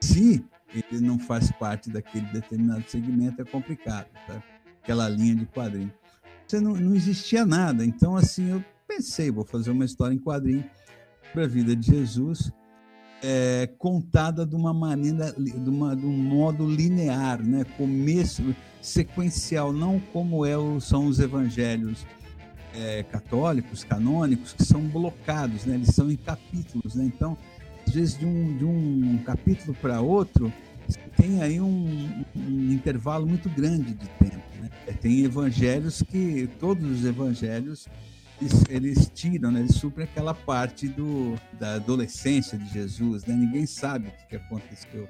Se 0.00 0.44
ele 0.74 1.00
não 1.00 1.18
faz 1.18 1.50
parte 1.52 1.90
daquele 1.90 2.26
determinado 2.26 2.84
segmento, 2.88 3.40
é 3.40 3.44
complicado, 3.44 4.08
tá? 4.26 4.42
aquela 4.82 5.08
linha 5.08 5.34
de 5.34 5.46
quadrinho. 5.46 5.92
Você 6.46 6.60
não, 6.60 6.74
não 6.74 6.94
existia 6.94 7.44
nada, 7.44 7.84
então 7.84 8.16
assim 8.16 8.50
eu 8.50 8.64
pensei, 8.86 9.30
vou 9.30 9.44
fazer 9.44 9.70
uma 9.70 9.84
história 9.84 10.14
em 10.14 10.18
quadrinho 10.18 10.64
para 11.32 11.44
a 11.44 11.48
vida 11.48 11.74
de 11.74 11.86
Jesus, 11.86 12.52
é, 13.22 13.68
contada 13.78 14.46
de 14.46 14.54
uma 14.54 14.72
maneira, 14.72 15.32
de, 15.32 15.70
uma, 15.70 15.96
de 15.96 16.06
um 16.06 16.16
modo 16.16 16.68
linear, 16.68 17.42
né? 17.42 17.64
começo 17.76 18.54
sequencial, 18.80 19.72
não 19.72 19.98
como 19.98 20.46
é 20.46 20.54
são 20.80 21.06
os 21.06 21.18
evangelhos 21.18 22.06
é, 22.74 23.02
católicos, 23.02 23.82
canônicos, 23.84 24.52
que 24.52 24.64
são 24.64 24.82
blocados, 24.82 25.64
né? 25.64 25.74
eles 25.74 25.94
são 25.94 26.10
em 26.10 26.16
capítulos. 26.16 26.94
Né? 26.94 27.04
Então, 27.04 27.36
vezes, 27.96 28.18
de 28.18 28.24
um, 28.24 28.56
de 28.56 28.64
um 28.64 29.18
capítulo 29.24 29.74
para 29.80 30.00
outro, 30.00 30.52
tem 31.16 31.42
aí 31.42 31.60
um, 31.60 32.24
um, 32.36 32.72
intervalo 32.72 33.26
muito 33.26 33.48
grande 33.48 33.94
de 33.94 34.06
tempo. 34.06 34.42
Né? 34.60 34.70
É, 34.86 34.92
tem 34.92 35.24
evangelhos 35.24 36.02
que, 36.02 36.48
todos 36.60 37.00
os 37.00 37.04
evangelhos, 37.04 37.88
eles, 38.40 38.64
eles 38.68 39.10
tiram, 39.12 39.50
né? 39.50 39.60
eles 39.60 39.74
suprem 39.74 40.04
aquela 40.04 40.34
parte 40.34 40.86
do, 40.86 41.34
da 41.58 41.74
adolescência 41.74 42.56
de 42.58 42.72
Jesus. 42.72 43.24
Né? 43.24 43.34
Ninguém 43.34 43.66
sabe 43.66 44.08
o 44.08 44.28
que, 44.28 44.36
aconteceu. 44.36 45.08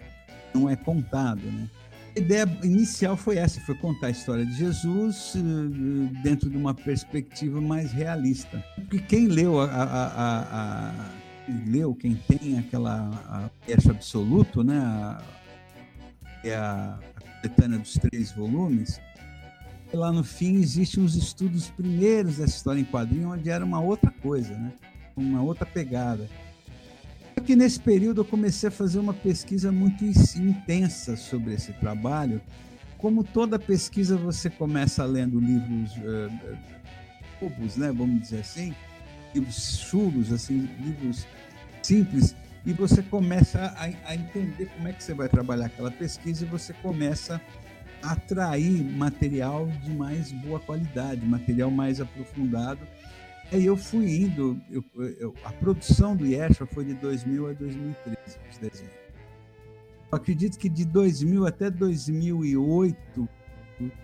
Não 0.55 0.71
é 0.71 0.77
contado. 0.77 1.43
Né? 1.43 1.69
A 2.17 2.21
ideia 2.21 2.49
inicial 2.63 3.17
foi 3.17 3.37
essa, 3.37 3.61
foi 3.61 3.75
contar 3.75 4.07
a 4.07 4.11
história 4.11 4.47
de 4.47 4.57
Jesus 4.57 5.35
uh, 5.35 6.23
dentro 6.23 6.49
de 6.49 6.57
uma 6.57 6.73
perspectiva 6.73 7.61
mais 7.61 7.93
realista. 7.93 8.65
Porque 8.77 9.01
quem 9.01 9.27
leu 9.27 9.61
a, 9.61 9.67
a, 9.67 9.83
a, 9.83 10.91
a 10.91 11.26
leu, 11.67 11.95
quem 11.95 12.15
tem 12.15 12.59
aquela 12.59 13.51
eixo 13.67 13.91
absoluto, 13.91 14.63
né, 14.65 15.19
é 16.45 16.55
a, 16.55 16.99
a 17.17 17.21
coletânea 17.41 17.79
dos 17.79 17.95
três 17.95 18.33
volumes, 18.33 19.01
lá 19.93 20.13
no 20.13 20.25
fim 20.25 20.57
existem 20.57 21.03
os 21.03 21.15
estudos 21.15 21.71
primeiros 21.71 22.39
dessa 22.39 22.57
história 22.57 22.81
em 22.81 22.85
quadrinho, 22.85 23.33
onde 23.33 23.49
era 23.49 23.65
uma 23.65 23.81
outra 23.81 24.11
coisa, 24.11 24.57
né? 24.57 24.73
uma 25.17 25.43
outra 25.43 25.65
pegada. 25.65 26.29
Só 27.35 27.45
que 27.45 27.57
nesse 27.57 27.81
período 27.81 28.21
eu 28.23 28.25
comecei 28.25 28.69
a 28.69 28.73
fazer 28.73 28.99
uma 28.99 29.15
pesquisa 29.15 29.71
muito 29.71 30.05
intensa 30.05 31.17
sobre 31.17 31.55
esse 31.55 31.73
trabalho. 31.75 32.41
Como 32.99 33.23
toda 33.23 33.59
pesquisa, 33.59 34.17
você 34.17 34.49
começa 34.49 35.05
lendo 35.05 35.39
livros 35.39 35.93
uh, 35.97 36.59
bobos, 37.41 37.77
né? 37.77 37.93
vamos 37.93 38.21
dizer 38.21 38.41
assim, 38.41 38.75
livros 39.35 39.79
chulos, 39.79 40.33
assim, 40.33 40.69
livros 40.81 41.27
simples, 41.83 42.35
e 42.65 42.73
você 42.73 43.03
começa 43.03 43.61
a, 43.77 43.85
a, 44.11 44.15
entender 44.17 44.67
como 44.75 44.89
é 44.89 44.93
que 44.93 45.03
você 45.03 45.15
vai 45.15 45.29
trabalhar 45.29 45.67
aquela 45.67 45.91
pesquisa 45.91 46.45
e 46.45 46.49
você 46.49 46.73
começa 46.75 47.41
a 48.03 48.13
atrair 48.13 48.83
material 48.83 49.67
de 49.67 49.91
mais 49.91 50.33
boa 50.33 50.59
qualidade, 50.59 51.25
material 51.25 51.71
mais 51.71 52.01
aprofundado. 52.01 52.81
Aí 53.53 53.65
eu 53.65 53.77
fui 53.77 54.23
indo, 54.23 54.61
eu, 54.69 54.85
eu, 55.21 55.35
a 55.45 55.53
produção 55.53 56.17
do 56.17 56.27
Yeshua 56.27 56.67
foi 56.67 56.85
de 56.85 56.95
2000 56.95 57.49
a 57.49 57.53
2013, 57.53 58.17
os 58.51 58.59
desenhos. 58.59 58.95
Eu 60.11 60.19
acredito 60.19 60.59
que 60.59 60.69
de 60.69 60.85
2000 60.85 61.47
até 61.47 61.71
2008, 61.71 63.29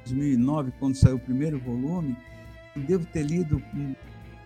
2009, 0.05 0.73
quando 0.79 0.95
saiu 0.95 1.17
o 1.17 1.21
primeiro 1.21 1.59
volume, 1.59 2.17
eu 2.77 2.83
devo 2.83 3.07
ter 3.07 3.25
lido 3.25 3.61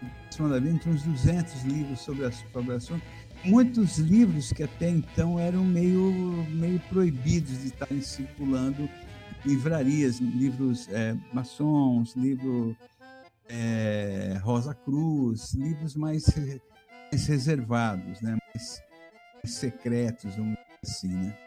aproximadamente 0.03 0.89
uns 0.89 1.03
200 1.03 1.63
livros 1.65 2.01
sobre, 2.01 2.25
a, 2.25 2.29
o 2.29 2.73
assunto 2.73 3.03
muitos 3.47 3.99
livros 3.99 4.53
que 4.53 4.63
até 4.63 4.89
então 4.89 5.39
eram 5.39 5.65
meio, 5.65 6.13
meio 6.51 6.81
proibidos 6.89 7.61
de 7.61 7.69
estarem 7.69 8.01
circulando 8.01 8.89
livrarias, 9.45 10.19
livros 10.19 10.89
é, 10.91 11.17
maçons, 11.33 12.15
livro 12.17 12.77
é, 13.49 14.39
Rosa 14.43 14.75
Cruz, 14.75 15.55
livros 15.55 15.95
mais, 15.95 16.27
mais 17.13 17.27
reservados, 17.27 18.21
né? 18.21 18.37
mais, 18.55 18.83
mais 19.43 19.55
secretos, 19.55 20.35
vamos 20.35 20.57
dizer 20.83 20.97
assim. 20.97 21.09
Né? 21.09 21.39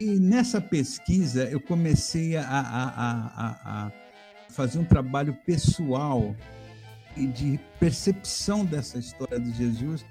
E 0.00 0.18
nessa 0.20 0.60
pesquisa 0.60 1.44
eu 1.44 1.60
comecei 1.60 2.36
a, 2.36 2.42
a, 2.42 2.88
a, 2.88 3.86
a 3.86 4.03
fazer 4.54 4.78
um 4.78 4.84
trabalho 4.84 5.34
pessoal 5.44 6.34
e 7.16 7.26
de 7.26 7.58
percepção 7.78 8.64
dessa 8.64 8.98
história 8.98 9.38
de 9.38 9.52
Jesus, 9.52 10.04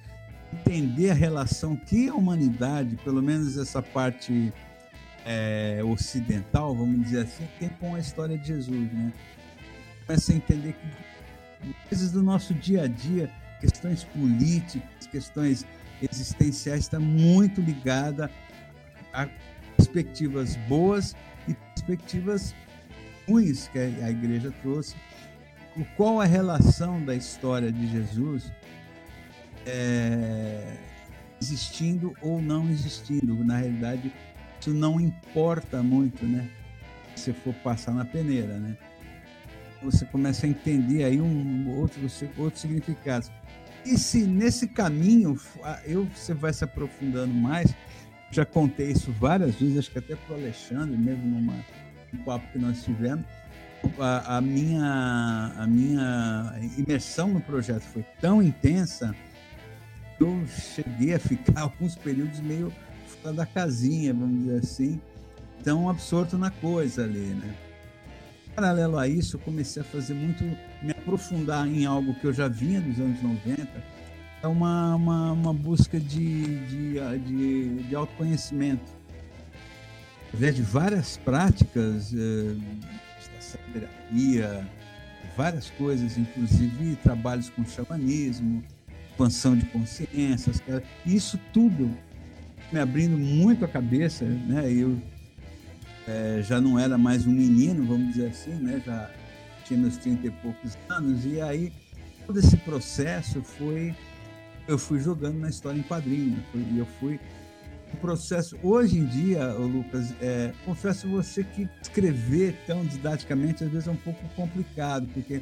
entender 0.52 1.10
a 1.10 1.14
relação 1.14 1.76
que 1.76 2.10
a 2.10 2.14
humanidade, 2.14 2.98
pelo 2.98 3.22
menos 3.22 3.58
essa 3.58 3.82
parte 3.82 4.54
é, 5.26 5.82
ocidental, 5.84 6.76
vamos 6.76 7.02
dizer 7.04 7.24
assim, 7.24 7.48
tem 7.60 7.70
com 7.70 7.96
a 7.96 8.00
história 8.00 8.38
de 8.38 8.48
Jesus, 8.48 8.92
né? 8.92 9.14
Começa 10.06 10.34
a 10.34 10.36
entender 10.36 10.74
que 10.74 11.74
coisas 11.88 12.12
do 12.12 12.22
nosso 12.22 12.54
dia 12.54 12.84
a 12.84 12.88
dia, 12.88 13.32
questões 13.62 14.04
políticas, 14.04 15.08
questões 15.10 15.66
existenciais, 16.02 16.82
está 16.82 17.00
muito 17.00 17.62
ligada 17.62 18.30
a 19.14 19.28
perspectivas 19.78 20.58
boas 20.68 21.16
e 21.48 21.54
perspectivas 21.54 22.54
ruins 23.28 23.68
que 23.68 23.80
a 23.80 24.10
igreja 24.10 24.54
trouxe 24.62 24.96
qual 25.98 26.22
a 26.22 26.26
relação 26.26 27.04
da 27.04 27.16
história 27.16 27.72
de 27.72 27.88
Jesus 27.88 28.52
é, 29.66 30.78
existindo 31.42 32.14
ou 32.22 32.42
não 32.42 32.70
existindo. 32.70 33.44
Na 33.44 33.58
realidade, 33.58 34.14
isso 34.60 34.72
não 34.72 35.00
importa 35.00 35.82
muito, 35.82 36.26
né? 36.26 36.48
Se 37.16 37.34
for 37.34 37.54
passar 37.56 37.94
na 37.94 38.06
peneira, 38.06 38.60
né? 38.60 38.78
Você 39.82 40.06
começa 40.06 40.46
a 40.46 40.50
entender 40.50 41.04
aí 41.04 41.20
um 41.20 41.70
outro, 41.78 42.02
outro 42.38 42.60
significado. 42.60 43.30
E 43.86 43.98
se 43.98 44.26
nesse 44.26 44.68
caminho 44.68 45.38
eu, 45.86 46.06
você 46.06 46.34
vai 46.34 46.54
se 46.54 46.64
aprofundando 46.64 47.34
mais, 47.34 47.76
já 48.32 48.46
contei 48.46 48.92
isso 48.92 49.12
várias 49.12 49.56
vezes, 49.56 49.78
acho 49.78 49.92
que 49.92 50.00
até 50.00 50.16
para 50.16 50.36
o 50.36 50.40
Alexandre, 50.40 50.98
mesmo 50.98 51.26
numa, 51.26 51.54
num 52.14 52.24
papo 52.24 52.46
que 52.52 52.60
nós 52.60 52.84
tivemos, 52.84 53.26
a, 54.00 54.38
a, 54.38 54.42
minha, 54.42 55.52
a 55.58 55.68
minha 55.68 56.54
imersão 56.78 57.28
no 57.28 57.42
projeto 57.42 57.82
foi 57.82 58.04
tão 58.22 58.42
intensa 58.42 59.16
que 60.18 60.24
eu 60.24 60.46
cheguei 60.48 61.14
a 61.14 61.20
ficar 61.20 61.62
alguns 61.62 61.96
períodos 61.96 62.40
meio 62.40 62.72
fora 63.22 63.34
da 63.34 63.46
casinha, 63.46 64.14
vamos 64.14 64.44
dizer 64.44 64.60
assim, 64.60 65.02
tão 65.64 65.90
absorto 65.90 66.38
na 66.38 66.50
coisa 66.50 67.04
ali, 67.04 67.20
né? 67.20 67.54
Paralelo 68.56 69.00
a 69.00 69.08
isso, 69.08 69.38
eu 69.38 69.40
comecei 69.40 69.82
a 69.82 69.86
fazer 69.86 70.14
muito, 70.14 70.44
me 70.82 70.92
aprofundar 70.92 71.68
em 71.68 71.86
algo 71.86 72.14
que 72.14 72.26
eu 72.26 72.34
já 72.34 72.48
vinha 72.48 72.80
dos 72.80 73.00
anos 73.00 73.22
90, 73.22 73.68
é 74.44 74.48
uma, 74.48 74.96
uma, 74.96 75.32
uma 75.32 75.54
busca 75.54 76.00
de, 76.00 76.60
de, 76.68 77.20
de, 77.26 77.84
de 77.84 77.96
autoconhecimento. 77.96 78.84
Através 80.34 80.56
de 80.56 80.64
várias 80.64 81.16
práticas, 81.18 82.12
eh, 82.12 82.56
terapia, 83.72 84.68
várias 85.38 85.70
coisas, 85.70 86.18
inclusive 86.18 86.96
trabalhos 87.04 87.50
com 87.50 87.64
xamanismo, 87.64 88.64
expansão 89.12 89.56
de 89.56 89.64
consciências, 89.68 90.60
isso 91.06 91.40
tudo 91.54 91.96
me 92.72 92.80
abrindo 92.80 93.16
muito 93.16 93.64
a 93.64 93.68
cabeça, 93.68 94.26
né? 94.26 94.72
Eu 94.72 95.00
é, 96.08 96.42
já 96.42 96.60
não 96.60 96.80
era 96.80 96.98
mais 96.98 97.28
um 97.28 97.32
menino, 97.32 97.86
vamos 97.86 98.14
dizer 98.14 98.30
assim, 98.30 98.56
né? 98.56 98.82
Já 98.84 99.12
tinha 99.66 99.80
meus 99.80 99.98
30 99.98 100.26
e 100.26 100.32
poucos 100.32 100.76
anos, 100.90 101.28
e 101.28 101.40
aí 101.40 101.72
todo 102.26 102.40
esse 102.40 102.58
processo 102.58 103.44
foi 103.44 103.96
eu 104.68 104.80
fui 104.80 105.00
jogando 105.00 105.38
na 105.38 105.50
história 105.50 105.78
em 105.78 105.84
quadrinho, 105.84 106.44
e 106.56 106.80
eu 106.80 106.88
fui 107.00 107.20
processo. 107.98 108.58
Hoje 108.62 108.98
em 108.98 109.06
dia, 109.06 109.46
Lucas, 109.54 110.14
é, 110.22 110.52
confesso 110.66 111.08
você 111.08 111.44
que 111.44 111.70
escrever 111.82 112.56
tão 112.66 112.86
didaticamente 112.86 113.64
às 113.64 113.72
vezes 113.72 113.88
é 113.88 113.92
um 113.92 113.96
pouco 113.96 114.20
complicado, 114.36 115.08
porque 115.14 115.42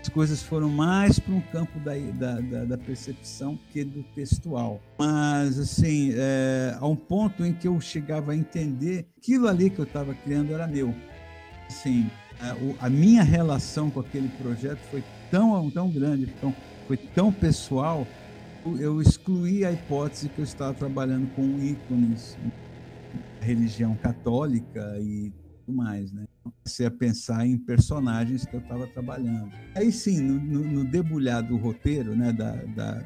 as 0.00 0.08
coisas 0.08 0.42
foram 0.42 0.68
mais 0.68 1.18
para 1.18 1.34
um 1.34 1.40
campo 1.40 1.80
da, 1.80 1.92
da, 1.94 2.40
da, 2.40 2.64
da, 2.64 2.78
percepção 2.78 3.58
que 3.72 3.82
do 3.82 4.04
textual. 4.14 4.80
Mas, 4.98 5.58
assim, 5.58 6.12
é, 6.14 6.76
a 6.78 6.86
um 6.86 6.94
ponto 6.94 7.44
em 7.44 7.52
que 7.52 7.66
eu 7.66 7.80
chegava 7.80 8.30
a 8.30 8.36
entender 8.36 9.08
que 9.20 9.32
aquilo 9.32 9.48
ali 9.48 9.68
que 9.68 9.80
eu 9.80 9.84
estava 9.84 10.14
criando 10.14 10.54
era 10.54 10.66
meu. 10.66 10.94
Assim, 11.66 12.08
a, 12.40 12.86
a, 12.86 12.88
minha 12.88 13.24
relação 13.24 13.90
com 13.90 13.98
aquele 13.98 14.28
projeto 14.40 14.78
foi 14.90 15.02
tão, 15.28 15.68
tão 15.70 15.90
grande, 15.90 16.26
tão, 16.40 16.54
foi 16.86 16.96
tão 16.96 17.32
pessoal 17.32 18.06
eu 18.74 19.00
excluí 19.00 19.64
a 19.64 19.70
hipótese 19.70 20.28
que 20.28 20.40
eu 20.40 20.44
estava 20.44 20.74
trabalhando 20.74 21.32
com 21.34 21.42
ícones, 21.60 22.36
religião 23.40 23.94
católica 23.96 24.98
e 25.00 25.32
tudo 25.64 25.76
mais, 25.76 26.10
né? 26.12 26.24
Comecei 26.42 26.86
a 26.86 26.90
pensar 26.90 27.46
em 27.46 27.56
personagens 27.56 28.44
que 28.44 28.54
eu 28.54 28.60
estava 28.60 28.86
trabalhando. 28.88 29.52
Aí 29.74 29.92
sim, 29.92 30.20
no, 30.20 30.40
no, 30.40 30.64
no, 30.64 30.84
debulhar 30.84 31.42
do 31.42 31.56
roteiro, 31.56 32.16
né, 32.16 32.32
da, 32.32 32.54
da, 32.74 33.02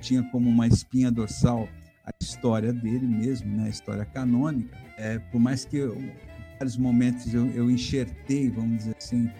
tinha 0.00 0.22
como 0.30 0.48
uma 0.48 0.66
espinha 0.66 1.10
dorsal 1.10 1.68
a 2.04 2.10
história 2.20 2.72
dele 2.72 3.06
mesmo, 3.06 3.56
né, 3.56 3.66
a 3.66 3.68
história 3.68 4.04
canônica. 4.04 4.76
É, 4.96 5.18
por 5.18 5.40
mais 5.40 5.64
que 5.64 5.76
eu, 5.76 5.96
em 5.96 6.12
vários 6.58 6.76
momentos 6.76 7.32
eu, 7.32 7.48
eu 7.50 7.70
enxertei, 7.70 8.50
vamos 8.50 8.78
dizer 8.78 8.96
assim, 8.96 9.30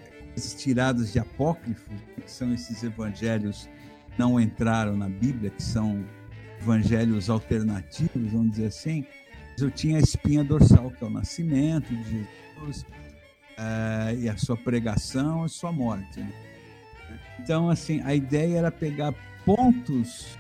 tiradas 0.57 1.13
de 1.13 1.19
apócrifos, 1.19 2.01
que 2.17 2.31
são 2.31 2.53
esses 2.53 2.83
evangelhos 2.83 3.69
não 4.19 4.41
entraram 4.41 4.97
na 4.97 5.09
Bíblia, 5.09 5.51
que 5.51 5.63
são 5.63 6.05
evangelhos 6.61 7.29
alternativos, 7.29 8.33
vamos 8.33 8.53
dizer 8.53 8.67
assim, 8.67 9.05
eu 9.59 9.71
tinha 9.71 9.97
a 9.97 10.01
espinha 10.01 10.45
dorsal, 10.45 10.91
que 10.91 11.03
é 11.03 11.07
o 11.07 11.11
nascimento 11.11 11.95
de 11.95 12.05
Jesus, 12.05 12.83
uh, 12.83 14.19
e 14.19 14.29
a 14.29 14.37
sua 14.37 14.57
pregação 14.57 15.45
e 15.45 15.49
sua 15.49 15.73
morte. 15.73 16.21
Né? 16.21 16.33
Então, 17.39 17.69
assim, 17.69 18.01
a 18.03 18.15
ideia 18.15 18.59
era 18.59 18.71
pegar 18.71 19.15
pontos 19.45 20.39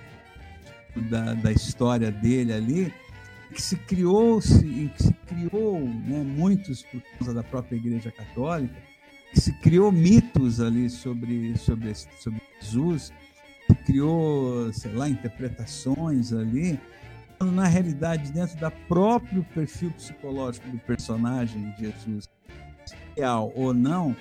da, 1.11 1.35
da 1.35 1.52
história 1.52 2.11
dele 2.11 2.52
ali, 2.52 2.94
que 3.52 3.61
se 3.61 3.76
criou, 3.76 4.40
se, 4.40 4.90
que 4.96 5.02
se 5.02 5.12
criou, 5.26 5.80
né, 5.80 6.22
muitos 6.22 6.82
por 6.85 7.02
causa 7.18 7.35
da 7.35 7.42
própria 7.42 7.76
Igreja 7.76 8.11
Católica, 8.11 8.74
que 9.32 9.40
se 9.40 9.52
criou 9.61 9.90
mitos 9.90 10.61
ali 10.61 10.88
sobre, 10.88 11.56
sobre, 11.56 11.94
sobre 11.94 12.40
Jesus, 12.61 13.12
criou, 13.84 14.72
sei 14.72 14.92
lá, 14.92 15.08
interpretações 15.08 16.32
ali, 16.32 16.78
na 17.40 17.66
realidade, 17.66 18.30
dentro 18.30 18.58
da 18.58 18.70
próprio 18.70 19.42
perfil 19.54 19.90
psicológico 19.90 20.68
do 20.68 20.78
personagem 20.78 21.74
Jesus, 21.78 22.28
real 23.16 23.52
ou 23.56 23.74
não, 23.74 24.16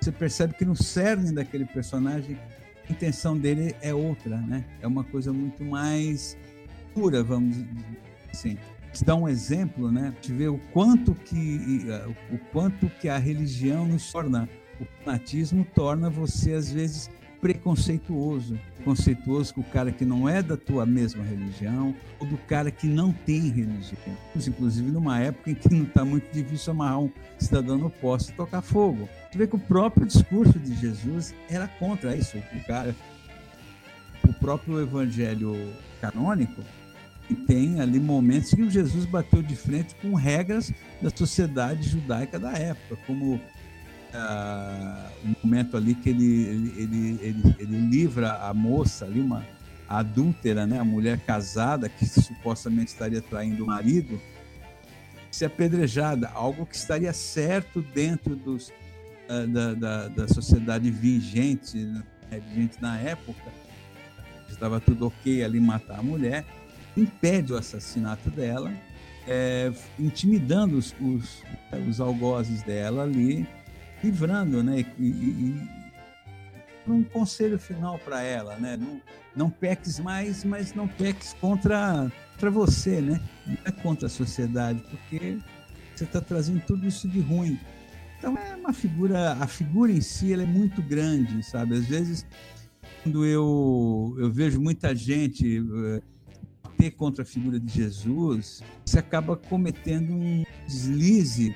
você 0.00 0.12
percebe 0.12 0.54
que 0.54 0.64
no 0.64 0.76
cerne 0.76 1.32
daquele 1.32 1.64
personagem, 1.64 2.38
a 2.88 2.92
intenção 2.92 3.36
dele 3.36 3.74
é 3.80 3.94
outra, 3.94 4.36
né? 4.36 4.64
É 4.80 4.86
uma 4.86 5.02
coisa 5.04 5.32
muito 5.32 5.64
mais 5.64 6.36
pura, 6.94 7.22
vamos 7.22 7.56
dizer 7.56 8.00
assim. 8.30 8.58
Te 8.92 9.04
dar 9.04 9.16
um 9.16 9.28
exemplo, 9.28 9.90
né? 9.90 10.14
De 10.20 10.32
ver 10.32 10.48
o 10.48 10.58
quanto 10.72 11.14
que 11.14 11.86
o 12.30 12.38
quanto 12.52 12.88
que 13.00 13.08
a 13.08 13.18
religião 13.18 13.86
nos 13.86 14.12
torna, 14.12 14.48
o 14.80 14.84
fanatismo 15.02 15.66
torna 15.74 16.08
você 16.08 16.52
às 16.52 16.70
vezes 16.70 17.10
preconceituoso. 17.40 18.58
Conceituoso 18.84 19.54
com 19.54 19.60
o 19.60 19.64
cara 19.64 19.90
que 19.90 20.04
não 20.04 20.28
é 20.28 20.42
da 20.42 20.56
tua 20.56 20.86
mesma 20.86 21.22
religião 21.24 21.94
ou 22.18 22.26
do 22.26 22.36
cara 22.36 22.70
que 22.70 22.86
não 22.86 23.12
tem 23.12 23.48
religião. 23.48 24.16
Inclusive 24.34 24.90
numa 24.90 25.20
época 25.20 25.50
em 25.50 25.54
que 25.54 25.72
não 25.72 25.84
está 25.84 26.04
muito 26.04 26.32
difícil 26.32 26.72
amarrar 26.72 27.00
um 27.00 27.10
cidadão 27.38 27.78
no 27.78 27.90
posto 27.90 28.30
e 28.30 28.34
tocar 28.34 28.62
fogo. 28.62 29.08
Você 29.30 29.38
vê 29.38 29.46
que 29.46 29.56
o 29.56 29.60
próprio 29.60 30.06
discurso 30.06 30.58
de 30.58 30.74
Jesus 30.74 31.34
era 31.48 31.66
contra 31.66 32.16
isso. 32.16 32.38
O 32.38 32.66
cara, 32.66 32.94
o 34.24 34.32
próprio 34.34 34.80
evangelho 34.80 35.72
canônico 36.00 36.62
e 37.28 37.34
tem 37.34 37.80
ali 37.80 37.98
momentos 37.98 38.54
que 38.54 38.70
Jesus 38.70 39.04
bateu 39.04 39.42
de 39.42 39.56
frente 39.56 39.94
com 39.96 40.14
regras 40.14 40.72
da 41.02 41.10
sociedade 41.10 41.88
judaica 41.88 42.38
da 42.38 42.52
época, 42.52 42.96
como 43.06 43.40
um 45.24 45.34
momento 45.42 45.76
ali 45.76 45.94
que 45.94 46.10
ele, 46.10 46.42
ele, 46.44 47.18
ele, 47.20 47.56
ele, 47.58 47.80
livra 47.88 48.34
a 48.34 48.54
moça 48.54 49.04
ali, 49.04 49.20
uma 49.20 49.44
adúltera, 49.88 50.66
né, 50.66 50.78
a 50.78 50.84
mulher 50.84 51.20
casada 51.20 51.88
que 51.88 52.06
supostamente 52.06 52.92
estaria 52.92 53.20
traindo 53.20 53.64
o 53.64 53.66
marido, 53.66 54.20
ser 55.30 55.46
apedrejada, 55.46 56.28
algo 56.34 56.66
que 56.66 56.74
estaria 56.74 57.12
certo 57.12 57.82
dentro 57.82 58.34
dos, 58.34 58.68
uh, 59.28 59.46
da, 59.48 59.74
da, 59.74 60.08
da, 60.08 60.28
sociedade 60.28 60.90
vigente, 60.90 61.76
né, 61.78 62.02
vigente 62.48 62.80
na 62.80 62.98
época, 62.98 63.52
estava 64.48 64.80
tudo 64.80 65.06
ok 65.06 65.44
ali 65.44 65.60
matar 65.60 65.98
a 65.98 66.02
mulher, 66.02 66.44
impede 66.96 67.52
o 67.52 67.56
assassinato 67.56 68.30
dela, 68.30 68.72
é, 69.28 69.72
intimidando 69.98 70.78
os, 70.78 70.94
os, 71.00 71.42
os, 71.88 72.00
algozes 72.00 72.62
dela 72.62 73.02
ali, 73.02 73.46
livrando, 74.06 74.62
né? 74.62 74.84
E, 74.98 75.02
e, 75.02 75.68
e 76.86 76.90
um 76.90 77.02
conselho 77.02 77.58
final 77.58 77.98
para 77.98 78.22
ela, 78.22 78.56
né? 78.56 78.76
Não, 78.76 79.00
não 79.34 79.50
peques 79.50 79.98
mais, 79.98 80.44
mas 80.44 80.72
não 80.74 80.86
peques 80.86 81.34
contra, 81.40 82.10
contra 82.32 82.50
você, 82.50 83.00
né? 83.00 83.20
Não 83.46 83.56
é 83.64 83.72
contra 83.72 84.06
a 84.06 84.10
sociedade, 84.10 84.82
porque 84.88 85.38
você 85.94 86.04
está 86.04 86.20
trazendo 86.20 86.60
tudo 86.60 86.86
isso 86.86 87.08
de 87.08 87.20
ruim. 87.20 87.58
Então 88.18 88.36
é 88.38 88.54
uma 88.54 88.72
figura, 88.72 89.32
a 89.32 89.46
figura 89.46 89.92
em 89.92 90.00
si 90.00 90.32
ela 90.32 90.42
é 90.42 90.46
muito 90.46 90.80
grande, 90.80 91.42
sabe? 91.42 91.74
Às 91.74 91.86
vezes 91.86 92.24
quando 93.02 93.24
eu, 93.24 94.16
eu 94.18 94.32
vejo 94.32 94.60
muita 94.60 94.94
gente 94.94 95.60
uh, 95.60 96.02
ter 96.76 96.90
contra 96.92 97.22
a 97.22 97.26
figura 97.26 97.58
de 97.58 97.72
Jesus, 97.72 98.62
você 98.84 98.98
acaba 98.98 99.36
cometendo 99.36 100.12
um 100.12 100.44
deslize 100.66 101.54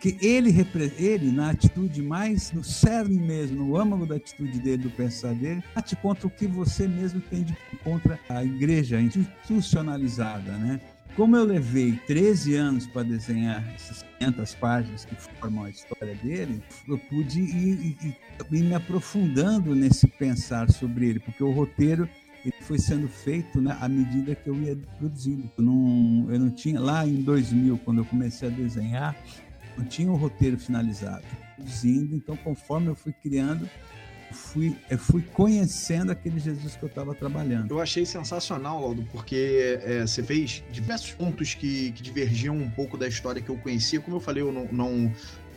que 0.00 0.16
ele, 0.22 0.66
ele, 0.98 1.30
na 1.30 1.50
atitude 1.50 2.00
mais, 2.02 2.50
no 2.52 2.64
cerne 2.64 3.20
mesmo, 3.20 3.64
no 3.64 3.76
âmago 3.76 4.06
da 4.06 4.16
atitude 4.16 4.58
dele, 4.58 4.84
do 4.84 4.90
pensar 4.90 5.34
dele, 5.34 5.62
bate 5.74 5.94
contra 5.96 6.26
o 6.26 6.30
que 6.30 6.46
você 6.46 6.88
mesmo 6.88 7.20
tem 7.20 7.42
de 7.42 7.54
contra 7.84 8.18
a 8.28 8.42
igreja 8.42 8.98
institucionalizada, 8.98 10.52
né? 10.52 10.80
Como 11.16 11.36
eu 11.36 11.44
levei 11.44 11.92
13 12.06 12.54
anos 12.54 12.86
para 12.86 13.02
desenhar 13.02 13.62
essas 13.74 14.04
500 14.18 14.54
páginas 14.54 15.04
que 15.04 15.14
formam 15.14 15.64
a 15.64 15.70
história 15.70 16.14
dele, 16.14 16.62
eu 16.88 16.96
pude 16.96 17.40
ir, 17.40 17.96
ir, 18.02 18.16
ir 18.50 18.62
me 18.62 18.74
aprofundando 18.74 19.74
nesse 19.74 20.06
pensar 20.06 20.70
sobre 20.70 21.10
ele, 21.10 21.20
porque 21.20 21.42
o 21.42 21.50
roteiro 21.50 22.08
ele 22.42 22.54
foi 22.62 22.78
sendo 22.78 23.06
feito 23.06 23.60
né, 23.60 23.76
à 23.80 23.88
medida 23.88 24.34
que 24.34 24.48
eu 24.48 24.54
ia 24.62 24.78
produzindo. 24.98 25.50
Eu 25.58 25.64
não, 25.64 26.26
eu 26.30 26.38
não 26.38 26.50
tinha, 26.50 26.80
lá 26.80 27.06
em 27.06 27.16
2000, 27.16 27.78
quando 27.84 27.98
eu 27.98 28.04
comecei 28.06 28.48
a 28.48 28.50
desenhar, 28.50 29.14
não 29.80 29.86
tinha 29.86 30.10
o 30.10 30.16
roteiro 30.16 30.58
finalizado. 30.58 31.24
Produzindo, 31.56 32.14
então 32.14 32.36
conforme 32.36 32.88
eu 32.88 32.94
fui 32.94 33.12
criando, 33.12 33.68
fui, 34.32 34.76
fui 34.98 35.22
conhecendo 35.22 36.12
aquele 36.12 36.38
Jesus 36.38 36.76
que 36.76 36.82
eu 36.82 36.88
estava 36.88 37.14
trabalhando. 37.14 37.70
Eu 37.70 37.80
achei 37.80 38.06
sensacional, 38.06 38.80
Laudo, 38.80 39.06
porque 39.10 39.80
é, 39.82 40.02
você 40.02 40.22
fez 40.22 40.62
diversos 40.70 41.12
pontos 41.12 41.54
que, 41.54 41.92
que 41.92 42.02
divergiam 42.02 42.56
um 42.56 42.70
pouco 42.70 42.96
da 42.96 43.08
história 43.08 43.42
que 43.42 43.48
eu 43.48 43.56
conhecia. 43.56 44.00
Como 44.00 44.16
eu 44.16 44.20
falei, 44.20 44.42
eu 44.42 44.52
não, 44.52 44.68
não 44.70 45.12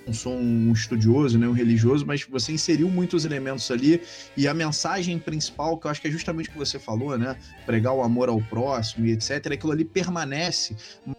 não 0.05 0.13
sou 0.13 0.35
um 0.35 0.71
estudioso, 0.71 1.37
nem 1.37 1.47
um 1.47 1.53
religioso, 1.53 2.05
mas 2.05 2.23
você 2.23 2.51
inseriu 2.51 2.89
muitos 2.89 3.25
elementos 3.25 3.69
ali 3.71 4.01
e 4.35 4.47
a 4.47 4.53
mensagem 4.53 5.17
principal, 5.17 5.77
que 5.77 5.87
eu 5.87 5.91
acho 5.91 6.01
que 6.01 6.07
é 6.07 6.11
justamente 6.11 6.49
o 6.49 6.51
que 6.51 6.57
você 6.57 6.77
falou, 6.77 7.17
né? 7.17 7.37
Pregar 7.65 7.93
o 7.93 8.01
amor 8.01 8.29
ao 8.29 8.41
próximo 8.41 9.05
e 9.05 9.11
etc. 9.11 9.53
Aquilo 9.53 9.71
ali 9.71 9.85
permanece, 9.85 10.75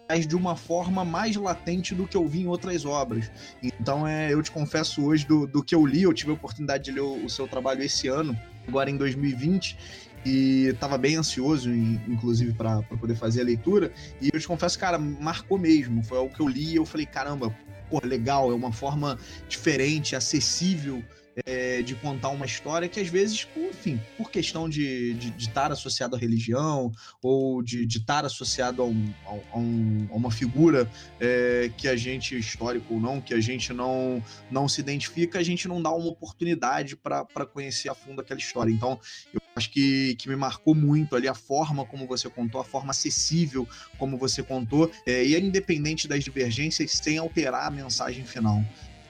mas 0.07 0.27
de 0.27 0.35
uma 0.35 0.55
forma 0.55 1.03
mais 1.03 1.35
latente 1.35 1.95
do 1.95 2.07
que 2.07 2.15
eu 2.15 2.27
vi 2.27 2.41
em 2.41 2.47
outras 2.47 2.85
obras. 2.85 3.31
Então, 3.61 4.07
é, 4.07 4.31
eu 4.33 4.41
te 4.41 4.51
confesso 4.51 5.03
hoje 5.03 5.25
do, 5.25 5.47
do 5.47 5.63
que 5.63 5.73
eu 5.73 5.85
li, 5.85 6.03
eu 6.03 6.13
tive 6.13 6.31
a 6.31 6.33
oportunidade 6.33 6.85
de 6.85 6.91
ler 6.91 7.01
o, 7.01 7.25
o 7.25 7.29
seu 7.29 7.47
trabalho 7.47 7.81
esse 7.81 8.07
ano, 8.07 8.37
agora 8.67 8.89
em 8.89 8.97
2020, 8.97 9.77
e 10.25 10.69
estava 10.73 10.97
bem 10.97 11.15
ansioso, 11.15 11.71
inclusive, 11.71 12.53
para 12.53 12.81
poder 12.81 13.15
fazer 13.15 13.41
a 13.41 13.45
leitura. 13.45 13.91
E 14.19 14.29
eu 14.33 14.39
te 14.39 14.47
confesso, 14.47 14.79
cara, 14.79 14.97
marcou 14.97 15.57
mesmo. 15.57 16.03
Foi 16.03 16.17
algo 16.17 16.33
que 16.33 16.41
eu 16.41 16.47
li 16.47 16.73
e 16.73 16.75
eu 16.75 16.85
falei, 16.85 17.05
caramba, 17.05 17.55
pô, 17.89 18.01
legal, 18.03 18.51
é 18.51 18.55
uma 18.55 18.71
forma 18.71 19.19
diferente, 19.47 20.15
acessível 20.15 21.03
é, 21.45 21.81
de 21.81 21.95
contar 21.95 22.29
uma 22.29 22.45
história 22.45 22.87
que 22.87 22.99
às 22.99 23.07
vezes, 23.07 23.47
enfim, 23.57 23.99
por 24.17 24.31
questão 24.31 24.69
de, 24.69 25.17
estar 25.37 25.71
associado 25.71 26.15
à 26.15 26.19
religião 26.19 26.91
ou 27.21 27.61
de, 27.61 27.85
de 27.85 27.97
estar 27.97 28.23
associado 28.25 28.81
a, 28.81 28.85
um, 28.85 29.13
a, 29.25 29.57
um, 29.57 30.07
a 30.11 30.15
uma 30.15 30.31
figura 30.31 30.89
é, 31.19 31.69
que 31.77 31.87
a 31.87 31.95
gente, 31.95 32.37
histórico 32.37 32.93
ou 32.93 32.99
não, 32.99 33.19
que 33.19 33.33
a 33.33 33.41
gente 33.41 33.73
não, 33.73 34.23
não 34.49 34.67
se 34.69 34.79
identifica, 34.81 35.39
a 35.39 35.43
gente 35.43 35.67
não 35.67 35.81
dá 35.81 35.91
uma 35.91 36.07
oportunidade 36.07 36.95
para 36.95 37.45
conhecer 37.45 37.89
a 37.89 37.95
fundo 37.95 38.21
aquela 38.21 38.39
história. 38.39 38.71
Então, 38.71 38.99
eu 39.33 39.41
acho 39.55 39.69
que, 39.69 40.15
que 40.15 40.29
me 40.29 40.35
marcou 40.35 40.73
muito 40.73 41.15
ali 41.15 41.27
a 41.27 41.33
forma 41.33 41.85
como 41.85 42.07
você 42.07 42.29
contou, 42.29 42.61
a 42.61 42.65
forma 42.65 42.91
acessível 42.91 43.67
como 43.97 44.17
você 44.17 44.41
contou, 44.41 44.91
é, 45.05 45.25
e 45.25 45.35
é 45.35 45.39
independente 45.39 46.07
das 46.07 46.23
divergências, 46.23 46.91
sem 46.91 47.17
alterar 47.17 47.67
a 47.67 47.71
mensagem 47.71 48.23
final. 48.25 48.63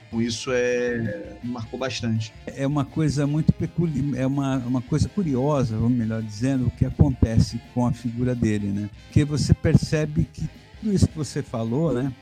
Então, 0.06 0.22
isso 0.22 0.50
é, 0.52 1.36
me 1.42 1.50
marcou 1.50 1.78
bastante. 1.78 2.32
É 2.46 2.66
uma 2.66 2.84
coisa 2.84 3.26
muito 3.26 3.52
peculiar, 3.52 4.20
é 4.20 4.26
uma, 4.26 4.58
uma 4.58 4.82
coisa 4.82 5.08
curiosa, 5.08 5.76
vamos 5.76 5.98
melhor 5.98 6.22
dizendo, 6.22 6.66
o 6.66 6.70
que 6.70 6.84
acontece 6.84 7.60
com 7.74 7.86
a 7.86 7.92
figura 7.92 8.34
dele, 8.34 8.68
né? 8.68 8.90
Porque 9.06 9.24
você 9.24 9.52
percebe 9.52 10.28
que 10.32 10.48
tudo 10.80 10.92
isso 10.92 11.08
que 11.08 11.16
você 11.16 11.42
falou, 11.42 11.92
né? 11.92 12.12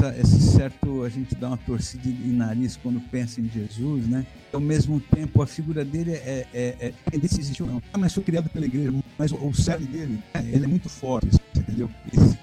essa, 0.00 0.16
esse 0.18 0.40
certo, 0.40 1.02
a 1.02 1.08
gente 1.08 1.34
dá 1.34 1.48
uma 1.48 1.56
torcida 1.58 2.08
em 2.08 2.32
nariz 2.32 2.76
quando 2.76 3.00
pensa 3.10 3.40
em 3.40 3.48
Jesus, 3.48 4.06
né? 4.06 4.26
Ao 4.52 4.60
mesmo 4.60 4.98
tempo, 5.00 5.42
a 5.42 5.46
figura 5.46 5.84
dele 5.84 6.12
é, 6.12 6.46
é, 6.52 6.76
é, 6.80 6.92
é 7.12 7.16
existiu 7.16 7.66
não. 7.66 7.82
Ah, 7.92 7.98
mas 7.98 8.14
foi 8.14 8.22
criado 8.22 8.48
pela 8.48 8.64
igreja, 8.64 8.92
mas 9.18 9.30
o, 9.30 9.36
o 9.36 9.52
dele, 9.78 10.18
é, 10.34 10.38
ele 10.40 10.64
é 10.64 10.68
muito 10.68 10.88
forte, 10.88 11.36
entendeu? 11.60 11.90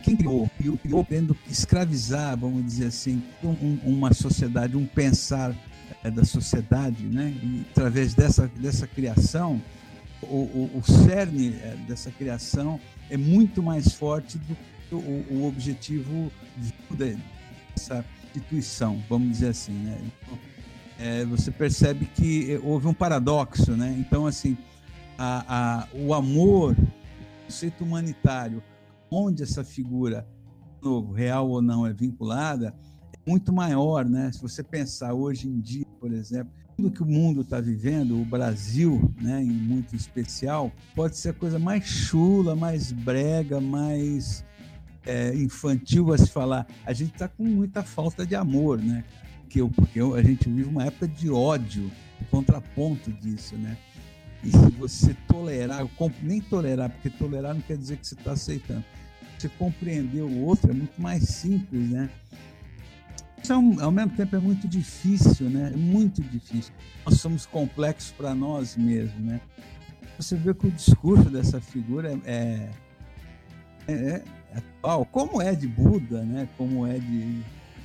Quem 0.04 0.16
criou? 0.16 0.50
Criou 0.82 1.06
querendo 1.06 1.36
escravizar, 1.50 2.38
vamos 2.38 2.66
dizer 2.66 2.88
assim, 2.88 3.24
um, 3.44 3.80
uma 3.84 4.14
sociedade, 4.14 4.78
um 4.78 4.86
pensar 4.86 5.56
é, 6.04 6.12
da 6.12 6.24
sociedade, 6.24 7.04
né? 7.04 7.34
E 7.44 7.66
através 7.72 8.14
dessa, 8.14 8.48
dessa 8.48 8.88
criação, 8.88 9.62
o, 10.22 10.36
o, 10.36 10.72
o 10.80 10.84
cerne 10.84 11.56
é, 11.62 11.76
dessa 11.88 12.12
criação 12.12 12.80
é 13.10 13.18
muito 13.18 13.62
mais 13.62 13.94
forte 13.94 14.38
do 14.38 14.56
que 14.90 14.96
o, 14.96 15.26
o 15.32 15.48
objetivo 15.48 16.32
essa 17.76 18.04
instituição, 18.24 19.04
vamos 19.10 19.30
dizer 19.30 19.50
assim, 19.50 19.74
né? 19.74 19.98
Então, 20.04 20.40
é, 21.00 21.26
você 21.26 21.52
percebe 21.52 22.06
que 22.06 22.60
houve 22.64 22.88
um 22.88 22.94
paradoxo, 22.94 23.72
né? 23.74 23.96
Então, 24.00 24.26
assim, 24.26 24.58
a, 25.18 25.46
a, 25.48 25.88
o 25.94 26.14
amor, 26.14 26.76
o 26.76 27.46
conceito 27.46 27.84
humanitário, 27.84 28.64
onde 29.12 29.44
essa 29.44 29.64
figura, 29.64 30.28
novo, 30.82 31.14
real 31.14 31.50
ou 31.50 31.62
não, 31.62 31.86
é 31.86 31.94
vinculada, 31.94 32.76
é 33.14 33.30
muito 33.30 33.52
maior, 33.54 34.06
né? 34.06 34.32
Se 34.32 34.42
você 34.42 34.64
pensar 34.64 35.14
hoje 35.14 35.48
em 35.48 35.60
dia, 35.60 35.86
por 36.00 36.12
exemplo, 36.12 36.52
tudo 36.78 36.92
que 36.92 37.02
o 37.02 37.06
mundo 37.06 37.42
está 37.42 37.60
vivendo, 37.60 38.22
o 38.22 38.26
Brasil, 38.26 39.12
né, 39.20 39.42
em 39.42 39.50
muito 39.50 39.96
especial, 39.96 40.72
pode 40.96 41.18
ser 41.18 41.30
a 41.30 41.34
coisa 41.34 41.58
mais 41.58 41.84
chula, 41.86 42.56
mais 42.56 42.92
brega, 42.92 43.60
mais 43.60 44.46
é, 45.04 45.34
infantil 45.36 46.14
a 46.14 46.18
se 46.18 46.30
falar. 46.30 46.68
A 46.86 46.94
gente 46.94 47.14
está 47.14 47.28
com 47.28 47.44
muita 47.44 47.82
falta 47.82 48.26
de 48.26 48.36
amor, 48.36 48.80
né? 48.80 49.04
Que 49.50 49.60
eu, 49.60 49.70
porque 49.70 50.00
a 50.00 50.22
gente 50.22 50.48
vive 50.50 50.70
uma 50.70 50.86
época 50.86 51.08
de 51.08 51.32
ódio, 51.32 51.90
contraponto 52.30 53.12
disso, 53.12 53.56
né? 53.56 53.76
E 54.44 54.52
se 54.52 54.72
você 54.78 55.16
tolerar, 55.28 55.88
nem 56.22 56.42
tolerar, 56.42 56.90
porque 56.90 57.10
tolerar 57.10 57.54
não 57.54 57.62
quer 57.62 57.78
dizer 57.78 57.98
que 57.98 58.08
você 58.08 58.16
está 58.16 58.32
aceitando. 58.32 58.84
Você 59.38 59.50
compreender 59.50 60.22
o 60.22 60.42
outro 60.46 60.72
é 60.72 60.74
muito 60.74 61.00
mais 61.02 61.24
simples, 61.24 61.90
né? 61.90 62.10
Isso 63.42 63.54
é 63.54 63.58
um, 63.58 63.82
ao 63.82 63.92
mesmo 63.92 64.12
tempo 64.16 64.36
é 64.36 64.40
muito 64.40 64.68
difícil, 64.68 65.50
né? 65.50 65.72
É 65.74 65.78
muito 65.78 66.22
difícil. 66.22 66.74
Nós 67.06 67.20
somos 67.20 67.46
complexos 67.46 68.12
para 68.12 68.34
nós 68.34 68.76
mesmos, 68.76 69.20
né? 69.24 69.40
Você 70.18 70.36
vê 70.36 70.54
que 70.54 70.68
o 70.68 70.72
discurso 70.72 71.30
dessa 71.30 71.62
figura 71.62 72.20
é, 72.26 72.70
é, 73.88 73.94
é 73.94 74.24
atual, 74.56 75.06
como 75.06 75.42
é 75.42 75.54
de 75.54 75.68
Buda, 75.68 76.24
né? 76.24 76.50
Como 76.58 76.86
é 76.88 76.98
de 76.98 77.44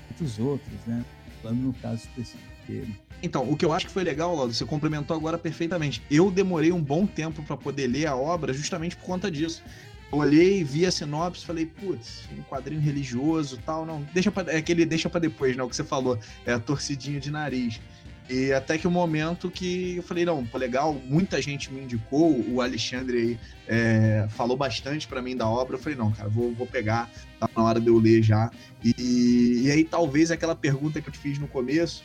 muitos 0.08 0.38
outros, 0.38 0.78
né? 0.86 1.04
Falando 1.42 1.60
no 1.60 1.72
caso 1.74 1.96
específico 1.96 2.51
dele. 2.66 2.94
Então, 3.22 3.48
o 3.48 3.56
que 3.56 3.64
eu 3.64 3.72
acho 3.72 3.86
que 3.86 3.92
foi 3.92 4.02
legal, 4.02 4.34
Laudo, 4.34 4.52
você 4.52 4.64
complementou 4.64 5.16
agora 5.16 5.38
perfeitamente. 5.38 6.02
Eu 6.10 6.30
demorei 6.30 6.72
um 6.72 6.82
bom 6.82 7.06
tempo 7.06 7.42
para 7.42 7.56
poder 7.56 7.86
ler 7.86 8.06
a 8.06 8.16
obra 8.16 8.52
justamente 8.52 8.96
por 8.96 9.04
conta 9.04 9.30
disso. 9.30 9.62
Olhei, 10.10 10.62
vi 10.62 10.84
a 10.84 10.90
sinopse, 10.90 11.46
falei, 11.46 11.64
putz, 11.64 12.28
um 12.36 12.42
quadrinho 12.42 12.80
religioso 12.82 13.58
tal, 13.64 13.86
não, 13.86 14.06
deixa 14.12 14.30
pra, 14.30 14.52
é 14.52 14.58
aquele 14.58 14.84
deixa 14.84 15.08
para 15.08 15.20
depois, 15.20 15.56
né, 15.56 15.62
o 15.62 15.68
que 15.70 15.74
você 15.74 15.84
falou, 15.84 16.18
é 16.44 16.52
a 16.52 16.58
torcidinha 16.58 17.18
de 17.18 17.30
nariz. 17.30 17.80
E 18.28 18.52
até 18.52 18.78
que 18.78 18.86
o 18.86 18.90
momento 18.90 19.50
que 19.50 19.96
eu 19.96 20.02
falei, 20.02 20.24
não, 20.24 20.44
pô, 20.44 20.58
legal, 20.58 20.94
muita 21.06 21.40
gente 21.40 21.72
me 21.72 21.80
indicou, 21.80 22.44
o 22.48 22.60
Alexandre 22.60 23.38
é, 23.66 24.26
falou 24.30 24.56
bastante 24.56 25.08
para 25.08 25.20
mim 25.20 25.36
da 25.36 25.48
obra, 25.48 25.76
eu 25.76 25.80
falei, 25.80 25.98
não, 25.98 26.12
cara, 26.12 26.28
vou, 26.28 26.52
vou 26.52 26.66
pegar, 26.66 27.10
tá 27.40 27.48
na 27.56 27.62
hora 27.62 27.80
de 27.80 27.88
eu 27.88 27.98
ler 27.98 28.22
já. 28.22 28.50
E, 28.84 29.62
e 29.64 29.70
aí 29.70 29.82
talvez 29.82 30.30
aquela 30.30 30.54
pergunta 30.54 31.00
que 31.00 31.08
eu 31.08 31.12
te 31.12 31.18
fiz 31.18 31.38
no 31.38 31.48
começo, 31.48 32.04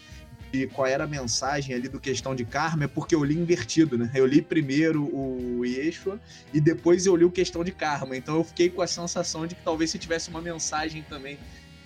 de 0.51 0.67
qual 0.67 0.87
era 0.87 1.03
a 1.03 1.07
mensagem 1.07 1.75
ali 1.75 1.87
do 1.87 1.99
questão 1.99 2.35
de 2.35 2.45
karma, 2.45 2.85
é 2.85 2.87
porque 2.87 3.13
eu 3.13 3.23
li 3.23 3.35
invertido, 3.35 3.97
né? 3.97 4.09
Eu 4.13 4.25
li 4.25 4.41
primeiro 4.41 5.03
o 5.03 5.65
Yeshua 5.65 6.19
e 6.53 6.61
depois 6.61 7.05
eu 7.05 7.15
li 7.15 7.25
o 7.25 7.31
questão 7.31 7.63
de 7.63 7.71
karma. 7.71 8.15
Então 8.15 8.35
eu 8.37 8.43
fiquei 8.43 8.69
com 8.69 8.81
a 8.81 8.87
sensação 8.87 9.45
de 9.45 9.55
que 9.55 9.63
talvez 9.63 9.91
se 9.91 9.99
tivesse 9.99 10.29
uma 10.29 10.41
mensagem 10.41 11.03
também 11.09 11.37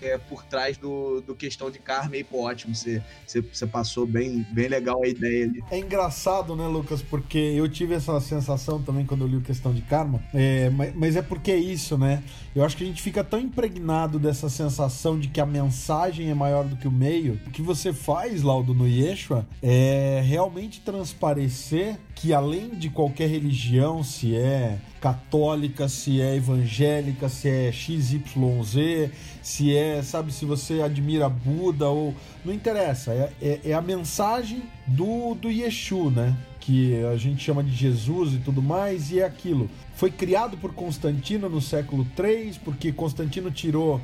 é, 0.02 0.18
por 0.18 0.44
trás 0.44 0.78
do, 0.78 1.22
do 1.22 1.36
questão 1.36 1.70
de 1.70 1.80
karma 1.80 2.18
e 2.18 2.24
pô, 2.24 2.44
ótimo, 2.44 2.76
você, 2.76 3.02
você, 3.26 3.42
você, 3.42 3.68
passou 3.68 4.06
bem, 4.06 4.46
bem 4.52 4.68
legal 4.68 5.04
a 5.04 5.08
ideia 5.08 5.46
ali. 5.46 5.64
É 5.70 5.78
engraçado, 5.78 6.56
né, 6.56 6.68
Lucas? 6.68 7.02
Porque 7.02 7.38
eu 7.38 7.68
tive 7.70 7.94
essa 7.94 8.20
sensação 8.20 8.82
também 8.82 9.06
quando 9.06 9.22
eu 9.22 9.28
li 9.28 9.38
o 9.38 9.42
questão 9.42 9.74
de 9.74 9.82
karma, 9.82 10.22
é, 10.34 10.70
mas, 10.70 10.96
mas 10.96 11.16
é 11.16 11.22
porque 11.22 11.52
é 11.52 11.58
isso, 11.58 11.98
né? 11.98 12.24
Eu 12.56 12.66
acho 12.66 12.76
que 12.76 12.84
a 12.84 12.88
gente 12.88 13.02
fica 13.02 13.24
tão 13.24 13.40
impregnado 13.40 14.20
dessa 14.20 14.50
sensação 14.50 15.20
de 15.20 15.28
que 15.28 15.40
a 15.40 15.46
mensagem 15.46 16.30
é 16.30 16.34
maior 16.34 16.66
do 16.66 16.76
que 16.76 16.88
o 16.88 16.92
meio. 16.92 17.40
O 17.48 17.52
que 17.52 17.62
você 17.62 17.94
faz, 17.94 18.42
Laudo, 18.42 18.74
no 18.74 18.88
Yeshua, 18.88 19.48
é 19.62 20.22
realmente 20.26 20.82
transparecer 20.82 21.98
que 22.16 22.34
além 22.34 22.70
de 22.70 22.90
qualquer 22.90 23.30
religião, 23.30 24.04
se 24.04 24.36
é 24.36 24.78
católica, 25.02 25.90
se 25.90 26.22
é 26.22 26.36
evangélica, 26.36 27.28
se 27.28 27.50
é 27.50 27.72
XYZ, 27.72 29.10
se 29.41 29.75
é, 29.75 30.04
sabe, 30.04 30.32
se 30.32 30.45
você 30.45 30.82
admira 30.82 31.27
Buda 31.27 31.89
ou. 31.89 32.13
Não 32.45 32.54
interessa, 32.54 33.12
é, 33.12 33.32
é, 33.41 33.60
é 33.65 33.73
a 33.73 33.82
mensagem 33.82 34.63
do, 34.88 35.36
do 35.36 35.49
Yeshu, 35.49 36.10
né? 36.12 36.36
Que 36.60 37.04
a 37.06 37.17
gente 37.17 37.43
chama 37.43 37.63
de 37.63 37.71
Jesus 37.71 38.34
e 38.34 38.38
tudo 38.38 38.62
mais, 38.62 39.12
e 39.12 39.19
é 39.19 39.25
aquilo. 39.25 39.69
Foi 39.95 40.12
criado 40.12 40.58
por 40.58 40.73
Constantino 40.73 41.49
no 41.49 41.60
século 41.60 42.06
III, 42.17 42.60
porque 42.63 42.91
Constantino 42.91 43.49
tirou 43.49 43.99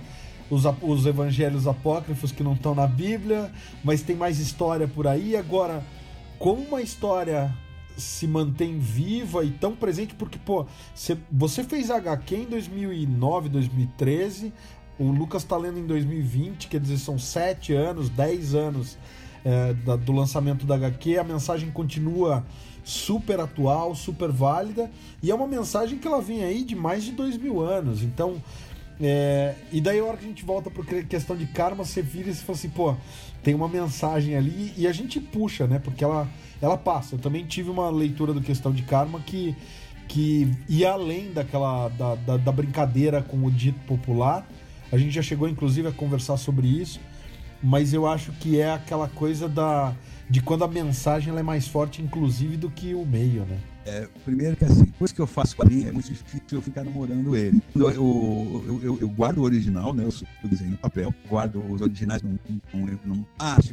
os, 0.50 0.64
os 0.82 1.06
evangelhos 1.06 1.68
apócrifos 1.68 2.32
que 2.32 2.44
não 2.44 2.54
estão 2.54 2.74
na 2.74 2.88
Bíblia, 2.88 3.52
mas 3.84 4.02
tem 4.02 4.16
mais 4.16 4.40
história 4.40 4.88
por 4.88 5.08
aí. 5.08 5.36
Agora, 5.36 5.84
como 6.40 6.62
uma 6.64 6.82
história 6.82 7.54
se 7.98 8.28
mantém 8.28 8.78
viva 8.78 9.44
e 9.44 9.50
tão 9.50 9.76
presente, 9.76 10.14
porque, 10.14 10.38
pô, 10.38 10.66
você 11.32 11.64
fez 11.64 11.90
HQ 11.90 12.36
em 12.36 12.46
2009, 12.46 13.50
2013, 13.50 14.54
o 15.00 15.12
Lucas 15.12 15.44
tá 15.44 15.58
lendo 15.58 15.80
em 15.80 15.86
2020, 15.86 16.68
quer 16.68 16.80
dizer, 16.80 16.98
são 16.98 17.18
7 17.18 17.74
anos, 17.74 18.10
10 18.10 18.56
anos 18.56 18.98
é, 19.46 19.74
da, 19.74 19.96
do 19.96 20.12
lançamento 20.12 20.66
da 20.66 20.76
HQ, 20.76 21.18
a 21.18 21.24
mensagem 21.24 21.70
continua 21.72 22.46
super 22.84 23.40
atual, 23.40 23.94
super 23.96 24.32
válida, 24.32 24.90
e 25.22 25.30
é 25.30 25.36
uma 25.36 25.48
mensagem 25.48 25.98
que 25.98 26.08
ela 26.08 26.22
vem 26.22 26.44
aí 26.44 26.64
de 26.64 26.76
mais 26.76 27.04
de 27.04 27.12
dois 27.12 27.38
mil 27.38 27.62
anos, 27.62 28.04
então... 28.04 28.42
É, 29.00 29.54
e 29.72 29.80
daí 29.80 30.00
a 30.00 30.04
hora 30.04 30.18
que 30.18 30.26
a 30.26 30.28
gente 30.28 30.44
volta 30.44 30.72
para 30.72 31.04
questão 31.04 31.36
de 31.36 31.46
karma, 31.46 31.86
você 31.86 32.02
vira 32.02 32.32
e 32.32 32.34
você 32.34 32.44
fala 32.44 32.58
assim, 32.58 32.70
pô, 32.70 32.96
tem 33.44 33.54
uma 33.54 33.68
mensagem 33.68 34.36
ali 34.36 34.74
e 34.76 34.88
a 34.88 34.92
gente 34.92 35.20
puxa, 35.20 35.68
né? 35.68 35.78
Porque 35.78 36.04
ela 36.04 36.28
ela 36.62 36.78
passa. 36.78 37.16
Eu 37.16 37.20
também 37.20 37.46
tive 37.46 37.70
uma 37.70 37.90
leitura 37.90 38.34
do 38.34 38.42
Questão 38.42 38.72
de 38.72 38.84
Karma 38.84 39.20
que, 39.20 39.56
que 40.08 40.52
ia 40.68 40.92
além 40.92 41.32
daquela 41.32 41.90
da, 41.90 42.16
da, 42.16 42.38
da 42.38 42.52
brincadeira 42.52 43.22
com 43.22 43.38
o 43.46 43.52
dito 43.52 43.80
popular. 43.86 44.48
A 44.92 44.98
gente 44.98 45.12
já 45.12 45.22
chegou, 45.22 45.48
inclusive, 45.48 45.88
a 45.88 45.92
conversar 45.92 46.38
sobre 46.38 46.68
isso, 46.68 47.00
mas 47.62 47.94
eu 47.94 48.08
acho 48.08 48.32
que 48.34 48.60
é 48.60 48.72
aquela 48.72 49.08
coisa 49.08 49.48
da 49.50 49.94
de 50.30 50.42
quando 50.42 50.64
a 50.64 50.68
mensagem 50.68 51.36
é 51.36 51.44
mais 51.44 51.68
forte, 51.68 52.02
inclusive, 52.02 52.58
do 52.58 52.70
que 52.70 52.94
o 52.94 53.06
meio, 53.06 53.46
né? 53.46 53.58
É, 53.86 54.06
primeiro 54.26 54.58
que 54.58 54.66
assim, 54.66 54.84
depois 54.84 55.14
que 55.14 55.22
eu 55.22 55.26
faço 55.26 55.56
quadrinho, 55.56 55.88
é 55.88 55.92
muito 55.94 56.10
difícil 56.10 56.44
eu 56.52 56.62
ficar 56.62 56.84
namorando 56.84 57.34
ele. 57.38 57.62
Eu, 57.74 57.90
eu, 57.90 58.82
eu, 58.84 58.98
eu 59.00 59.08
guardo 59.08 59.38
o 59.38 59.44
original, 59.44 59.94
né? 59.94 60.04
Eu, 60.04 60.50
desenho 60.50 60.72
no 60.72 60.78
papel, 60.78 61.16
guardo 61.30 61.64
os 61.72 61.80
originais 61.80 62.22
num, 62.22 62.38
num, 62.74 63.00
num 63.06 63.26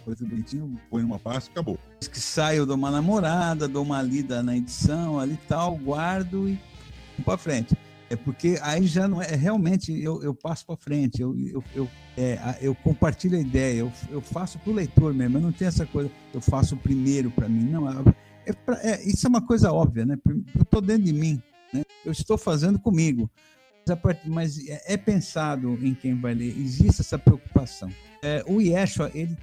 coisa 0.04 0.24
bonitinho, 0.24 0.78
põe 0.88 1.02
numa 1.02 1.18
pasta 1.18 1.50
e 1.50 1.52
acabou. 1.52 1.76
Depois 1.94 2.06
que 2.06 2.20
saio, 2.20 2.58
eu 2.58 2.66
dou 2.66 2.76
uma 2.76 2.92
namorada, 2.92 3.66
dou 3.66 3.82
uma 3.82 4.00
lida 4.00 4.40
na 4.40 4.56
edição 4.56 5.18
ali 5.18 5.34
e 5.34 5.48
tal, 5.48 5.76
guardo 5.76 6.48
e 6.48 6.60
vou 7.16 7.24
pra 7.24 7.36
frente. 7.36 7.76
É 8.10 8.16
porque 8.16 8.58
aí 8.62 8.86
já 8.86 9.08
não 9.08 9.20
é, 9.20 9.32
é 9.32 9.36
realmente 9.36 9.92
eu, 9.92 10.22
eu 10.22 10.34
passo 10.34 10.66
para 10.66 10.76
frente, 10.76 11.22
eu, 11.22 11.34
eu, 11.38 11.64
eu, 11.74 11.88
é, 12.16 12.58
eu 12.60 12.74
compartilho 12.74 13.36
a 13.36 13.40
ideia, 13.40 13.80
eu, 13.80 13.92
eu 14.10 14.20
faço 14.20 14.58
para 14.58 14.70
o 14.70 14.74
leitor 14.74 15.14
mesmo, 15.14 15.38
eu 15.38 15.42
não 15.42 15.52
tenho 15.52 15.68
essa 15.68 15.86
coisa, 15.86 16.10
eu 16.32 16.40
faço 16.40 16.76
primeiro 16.76 17.30
para 17.30 17.48
mim, 17.48 17.64
não, 17.64 17.88
é 18.46 18.52
pra, 18.52 18.78
é, 18.82 19.02
isso 19.02 19.26
é 19.26 19.28
uma 19.28 19.40
coisa 19.40 19.72
óbvia, 19.72 20.04
né? 20.04 20.18
Eu 20.26 20.62
estou 20.62 20.80
dentro 20.80 21.04
de 21.04 21.12
mim, 21.12 21.42
né? 21.72 21.82
eu 22.04 22.12
estou 22.12 22.36
fazendo 22.36 22.78
comigo. 22.78 23.30
Mas 24.26 24.66
é, 24.66 24.94
é 24.94 24.96
pensado 24.96 25.78
em 25.82 25.94
quem 25.94 26.18
vai 26.18 26.34
ler, 26.34 26.56
existe 26.58 27.02
essa 27.02 27.18
preocupação. 27.18 27.90
É, 28.22 28.42
o 28.46 28.60
Yeshua, 28.60 29.10
ele, 29.14 29.36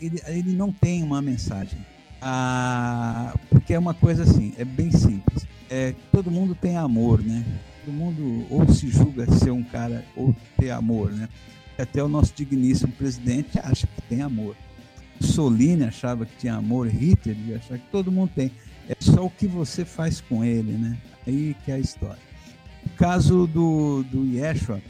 ele, 0.00 0.20
ele 0.26 0.52
não 0.52 0.72
tem 0.72 1.02
uma 1.02 1.22
mensagem. 1.22 1.78
Ah, 2.20 3.34
porque 3.50 3.74
é 3.74 3.78
uma 3.78 3.94
coisa 3.94 4.24
assim, 4.24 4.52
é 4.58 4.64
bem 4.64 4.90
simples. 4.90 5.46
É, 5.70 5.94
todo 6.10 6.30
mundo 6.30 6.54
tem 6.54 6.76
amor, 6.76 7.22
né? 7.22 7.44
Todo 7.84 7.92
mundo 7.92 8.46
ou 8.48 8.66
se 8.72 8.88
julga 8.88 9.30
ser 9.30 9.50
um 9.50 9.62
cara 9.62 10.02
ou 10.16 10.34
ter 10.58 10.70
amor, 10.70 11.12
né? 11.12 11.28
Até 11.78 12.02
o 12.02 12.08
nosso 12.08 12.32
digníssimo 12.34 12.92
presidente 12.92 13.58
acha 13.58 13.86
que 13.86 14.02
tem 14.08 14.22
amor. 14.22 14.56
Solini 15.20 15.84
achava 15.84 16.24
que 16.24 16.34
tinha 16.38 16.54
amor, 16.54 16.88
Hitler 16.88 17.36
achava 17.56 17.78
que 17.78 17.90
todo 17.90 18.10
mundo 18.10 18.30
tem. 18.34 18.50
É 18.88 18.96
só 18.98 19.26
o 19.26 19.30
que 19.30 19.46
você 19.46 19.84
faz 19.84 20.18
com 20.20 20.42
ele, 20.42 20.72
né? 20.72 20.96
Aí 21.26 21.54
que 21.62 21.70
é 21.70 21.74
a 21.74 21.78
história. 21.78 22.22
O 22.86 22.90
caso 22.90 23.46
do, 23.46 24.02
do 24.04 24.24
Yeshua, 24.24 24.80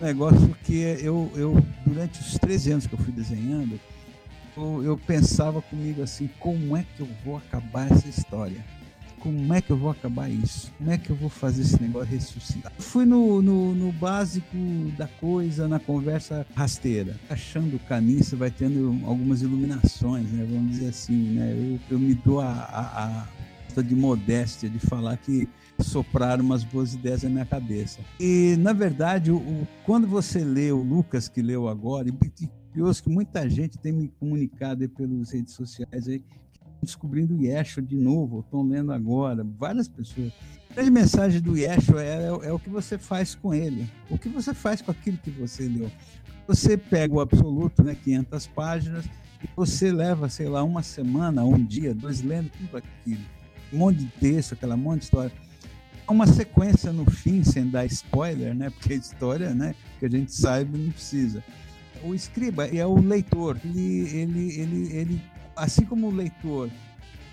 um 0.00 0.04
negócio 0.04 0.54
que 0.64 0.76
eu, 1.02 1.30
eu, 1.36 1.64
durante 1.86 2.20
os 2.20 2.38
13 2.38 2.72
anos 2.72 2.86
que 2.86 2.94
eu 2.94 2.98
fui 2.98 3.12
desenhando, 3.12 3.80
eu, 4.54 4.84
eu 4.84 4.98
pensava 4.98 5.62
comigo 5.62 6.02
assim, 6.02 6.28
como 6.38 6.76
é 6.76 6.84
que 6.94 7.00
eu 7.00 7.08
vou 7.24 7.38
acabar 7.38 7.90
essa 7.90 8.06
história? 8.06 8.62
Como 9.24 9.54
é 9.54 9.62
que 9.62 9.70
eu 9.70 9.76
vou 9.78 9.90
acabar 9.90 10.28
isso? 10.30 10.70
Como 10.76 10.90
é 10.90 10.98
que 10.98 11.08
eu 11.08 11.16
vou 11.16 11.30
fazer 11.30 11.62
esse 11.62 11.80
negócio 11.80 12.10
ressuscitar? 12.10 12.70
Fui 12.78 13.06
no, 13.06 13.40
no, 13.40 13.74
no 13.74 13.90
básico 13.90 14.54
da 14.98 15.08
coisa, 15.08 15.66
na 15.66 15.80
conversa 15.80 16.46
rasteira. 16.54 17.18
Achando 17.30 17.76
o 17.76 17.78
caminho, 17.78 18.22
você 18.22 18.36
vai 18.36 18.50
tendo 18.50 19.00
algumas 19.06 19.40
iluminações, 19.40 20.30
né? 20.30 20.46
Vamos 20.48 20.72
dizer 20.72 20.88
assim, 20.88 21.36
né? 21.36 21.52
Eu, 21.52 21.80
eu 21.92 21.98
me 21.98 22.14
dou 22.14 22.42
a, 22.42 22.50
a, 22.52 23.22
a 23.76 23.82
de 23.82 23.94
modéstia 23.94 24.68
de 24.68 24.78
falar 24.78 25.16
que 25.16 25.48
sopraram 25.80 26.44
umas 26.44 26.62
boas 26.62 26.94
ideias 26.94 27.22
na 27.22 27.30
minha 27.30 27.46
cabeça. 27.46 28.00
E, 28.20 28.56
na 28.60 28.72
verdade, 28.72 29.32
o, 29.32 29.38
o 29.38 29.66
quando 29.84 30.06
você 30.06 30.44
lê 30.44 30.70
o 30.70 30.82
Lucas, 30.82 31.28
que 31.28 31.42
leu 31.42 31.66
agora, 31.66 32.08
e, 32.08 32.44
e 32.44 32.48
curioso 32.70 33.02
que 33.02 33.08
muita 33.08 33.48
gente 33.48 33.78
tem 33.78 33.90
me 33.90 34.08
comunicado 34.20 34.88
pelas 34.90 35.30
redes 35.30 35.54
sociais 35.54 36.06
aí, 36.06 36.22
descobrindo 36.84 37.42
Yeshua 37.42 37.82
de 37.82 37.96
novo, 37.96 38.40
estão 38.40 38.62
lendo 38.62 38.92
agora, 38.92 39.44
várias 39.44 39.88
pessoas. 39.88 40.32
A 40.70 40.74
grande 40.74 40.90
mensagem 40.90 41.40
do 41.40 41.56
Yeshua 41.56 42.02
é, 42.02 42.24
é, 42.24 42.48
é, 42.48 42.52
o 42.52 42.58
que 42.58 42.68
você 42.68 42.98
faz 42.98 43.34
com 43.34 43.54
ele, 43.54 43.88
o 44.10 44.18
que 44.18 44.28
você 44.28 44.52
faz 44.52 44.82
com 44.82 44.90
aquilo 44.90 45.18
que 45.18 45.30
você 45.30 45.68
leu. 45.68 45.90
Você 46.46 46.76
pega 46.76 47.14
o 47.14 47.20
absoluto, 47.20 47.82
né, 47.82 47.96
500 48.04 48.46
páginas, 48.48 49.04
e 49.42 49.48
você 49.56 49.92
leva, 49.92 50.28
sei 50.28 50.48
lá, 50.48 50.62
uma 50.62 50.82
semana, 50.82 51.44
um 51.44 51.62
dia, 51.62 51.94
dois, 51.94 52.22
lendo 52.22 52.50
tudo 52.50 52.76
aquilo. 52.76 53.22
Um 53.72 53.78
monte 53.78 53.98
de 53.98 54.06
texto, 54.06 54.52
aquela 54.52 54.76
monte 54.76 55.00
de 55.00 55.04
história. 55.04 55.32
Uma 56.08 56.26
sequência 56.26 56.92
no 56.92 57.10
fim, 57.10 57.42
sem 57.42 57.68
dar 57.68 57.86
spoiler, 57.86 58.54
né, 58.54 58.70
porque 58.70 58.92
a 58.92 58.96
história, 58.96 59.54
né, 59.54 59.74
que 59.98 60.06
a 60.06 60.10
gente 60.10 60.34
saiba, 60.34 60.76
não 60.76 60.90
precisa. 60.90 61.42
O 62.02 62.14
escriba 62.14 62.66
é 62.66 62.84
o 62.84 63.00
leitor, 63.00 63.58
ele, 63.64 64.08
ele, 64.10 64.60
ele, 64.60 64.92
ele 64.92 65.22
assim 65.56 65.84
como 65.84 66.08
o 66.08 66.10
leitor 66.10 66.70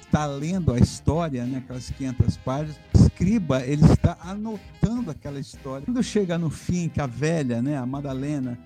está 0.03 0.25
lendo 0.25 0.73
a 0.73 0.79
história, 0.79 1.45
né, 1.45 1.59
aquelas 1.59 1.89
500 1.89 2.37
páginas, 2.37 2.79
o 2.93 2.97
escriba 2.97 3.65
ele 3.65 3.85
está 3.85 4.17
anotando 4.21 5.09
aquela 5.11 5.39
história. 5.39 5.85
Quando 5.85 6.03
chega 6.03 6.37
no 6.37 6.49
fim, 6.49 6.89
que 6.89 6.99
a 6.99 7.07
velha, 7.07 7.61
né, 7.61 7.77
a 7.77 7.85
Madalena, 7.85 8.57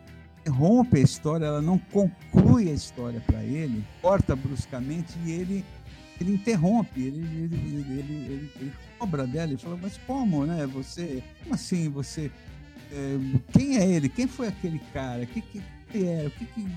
rompe 0.49 0.97
a 0.97 1.01
história, 1.01 1.45
ela 1.45 1.61
não 1.61 1.77
conclui 1.77 2.69
a 2.69 2.73
história 2.73 3.21
para 3.21 3.43
ele, 3.43 3.85
corta 4.01 4.35
bruscamente 4.35 5.13
e 5.25 5.31
ele 5.31 5.65
ele 6.19 6.33
interrompe, 6.33 7.01
ele, 7.01 7.19
ele, 7.19 7.55
ele, 7.55 7.95
ele, 7.99 8.51
ele 8.55 8.73
cobra 8.97 9.27
dela 9.27 9.53
e 9.53 9.57
fala, 9.57 9.77
mas 9.81 9.99
como, 10.07 10.45
né? 10.45 10.65
Você, 10.67 11.21
como 11.43 11.55
assim 11.55 11.89
você? 11.89 12.31
É, 12.91 13.17
quem 13.51 13.77
é 13.77 13.85
ele? 13.85 14.07
Quem 14.07 14.25
foi 14.25 14.47
aquele 14.47 14.79
cara? 14.93 15.23
O 15.23 15.27
que, 15.27 15.41
que, 15.41 15.61
que 15.89 16.07
era? 16.07 16.27
O 16.29 16.31
que, 16.31 16.45
que 16.45 16.67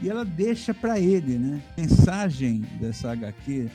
e 0.00 0.08
ela 0.08 0.24
deixa 0.24 0.74
para 0.74 1.00
ele, 1.00 1.38
né? 1.38 1.62
A 1.76 1.80
mensagem 1.80 2.60
dessa 2.80 3.12
HQ, 3.12 3.70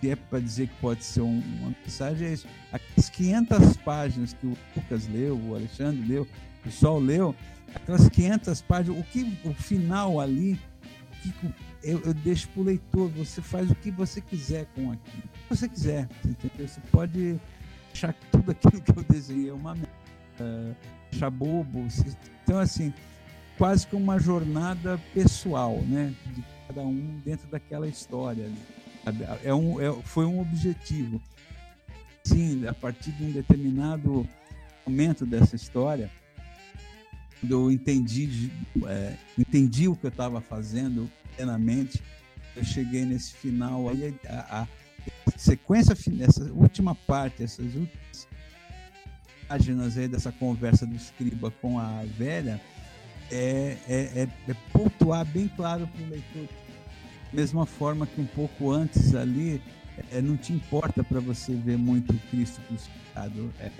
que 0.00 0.10
é 0.10 0.16
para 0.16 0.38
dizer 0.40 0.68
que 0.68 0.74
pode 0.80 1.02
ser 1.02 1.22
um, 1.22 1.42
uma 1.60 1.74
mensagem, 1.82 2.28
é 2.28 2.32
isso. 2.32 2.46
Aquelas 2.72 3.08
500 3.08 3.76
páginas 3.78 4.32
que 4.34 4.46
o 4.46 4.56
Lucas 4.76 5.08
leu, 5.08 5.38
o 5.38 5.54
Alexandre 5.54 6.06
leu, 6.06 6.28
o 6.66 6.70
Sol 6.70 6.98
leu, 6.98 7.34
aquelas 7.74 8.08
500 8.08 8.60
páginas, 8.62 9.00
o 9.00 9.04
que 9.04 9.38
o 9.44 9.54
final 9.54 10.20
ali, 10.20 10.60
que 11.22 11.32
eu, 11.82 12.00
eu 12.00 12.14
deixo 12.14 12.48
para 12.48 12.60
o 12.60 12.64
leitor, 12.64 13.08
você 13.10 13.40
faz 13.40 13.70
o 13.70 13.74
que 13.74 13.90
você 13.90 14.20
quiser 14.20 14.66
com 14.74 14.92
aquilo. 14.92 15.22
O 15.24 15.48
que 15.48 15.56
você 15.56 15.68
quiser, 15.68 16.08
entendeu? 16.24 16.68
Você 16.68 16.80
pode 16.90 17.40
achar 17.92 18.12
que 18.12 18.26
tudo 18.26 18.50
aquilo 18.50 18.82
que 18.82 18.98
eu 18.98 19.04
desenhei 19.04 19.48
é 19.50 19.52
uma 19.52 19.74
merda, 19.74 20.76
achar 21.12 21.30
bobo. 21.30 21.86
Então, 22.42 22.58
assim, 22.58 22.92
quase 23.58 23.86
que 23.86 23.96
uma 23.96 24.18
jornada 24.18 25.00
pessoal, 25.12 25.80
né? 25.82 26.14
De 26.26 26.44
cada 26.66 26.82
um 26.82 27.20
dentro 27.24 27.48
daquela 27.48 27.86
história. 27.86 28.50
É 29.42 29.52
um, 29.52 29.80
é, 29.80 29.92
foi 30.02 30.24
um 30.24 30.40
objetivo. 30.40 31.20
Sim, 32.24 32.66
a 32.66 32.72
partir 32.72 33.12
de 33.12 33.24
um 33.24 33.32
determinado 33.32 34.26
momento 34.86 35.26
dessa 35.26 35.56
história, 35.56 36.10
eu 37.48 37.70
entendi, 37.70 38.50
é, 38.86 39.14
entendi 39.38 39.88
o 39.88 39.96
que 39.96 40.06
eu 40.06 40.10
estava 40.10 40.40
fazendo 40.40 41.10
plenamente, 41.36 42.02
eu 42.56 42.64
cheguei 42.64 43.04
nesse 43.04 43.34
final 43.34 43.88
aí, 43.88 44.14
a, 44.26 44.62
a 44.62 44.68
sequência, 45.36 45.94
essa 46.20 46.44
última 46.52 46.94
parte, 46.94 47.42
essas 47.42 47.74
últimas 47.74 48.28
páginas 49.46 49.98
aí 49.98 50.08
dessa 50.08 50.32
conversa 50.32 50.86
do 50.86 50.94
escriba 50.94 51.50
com 51.50 51.78
a 51.78 52.04
velha, 52.16 52.60
é, 53.30 53.76
é, 53.88 53.94
é, 53.94 54.28
é 54.48 54.54
pontuar 54.72 55.24
bem 55.24 55.48
claro 55.48 55.86
para 55.86 56.04
o 56.04 56.08
leitor. 56.08 56.48
Mesma 57.32 57.66
forma 57.66 58.06
que 58.06 58.20
um 58.20 58.26
pouco 58.26 58.70
antes 58.70 59.14
ali, 59.14 59.60
é, 60.12 60.20
não 60.20 60.36
te 60.36 60.52
importa 60.52 61.02
para 61.02 61.20
você 61.20 61.54
ver 61.54 61.76
muito 61.76 62.14
Cristo 62.30 62.60
crucificado. 62.68 63.52
É, 63.58 63.70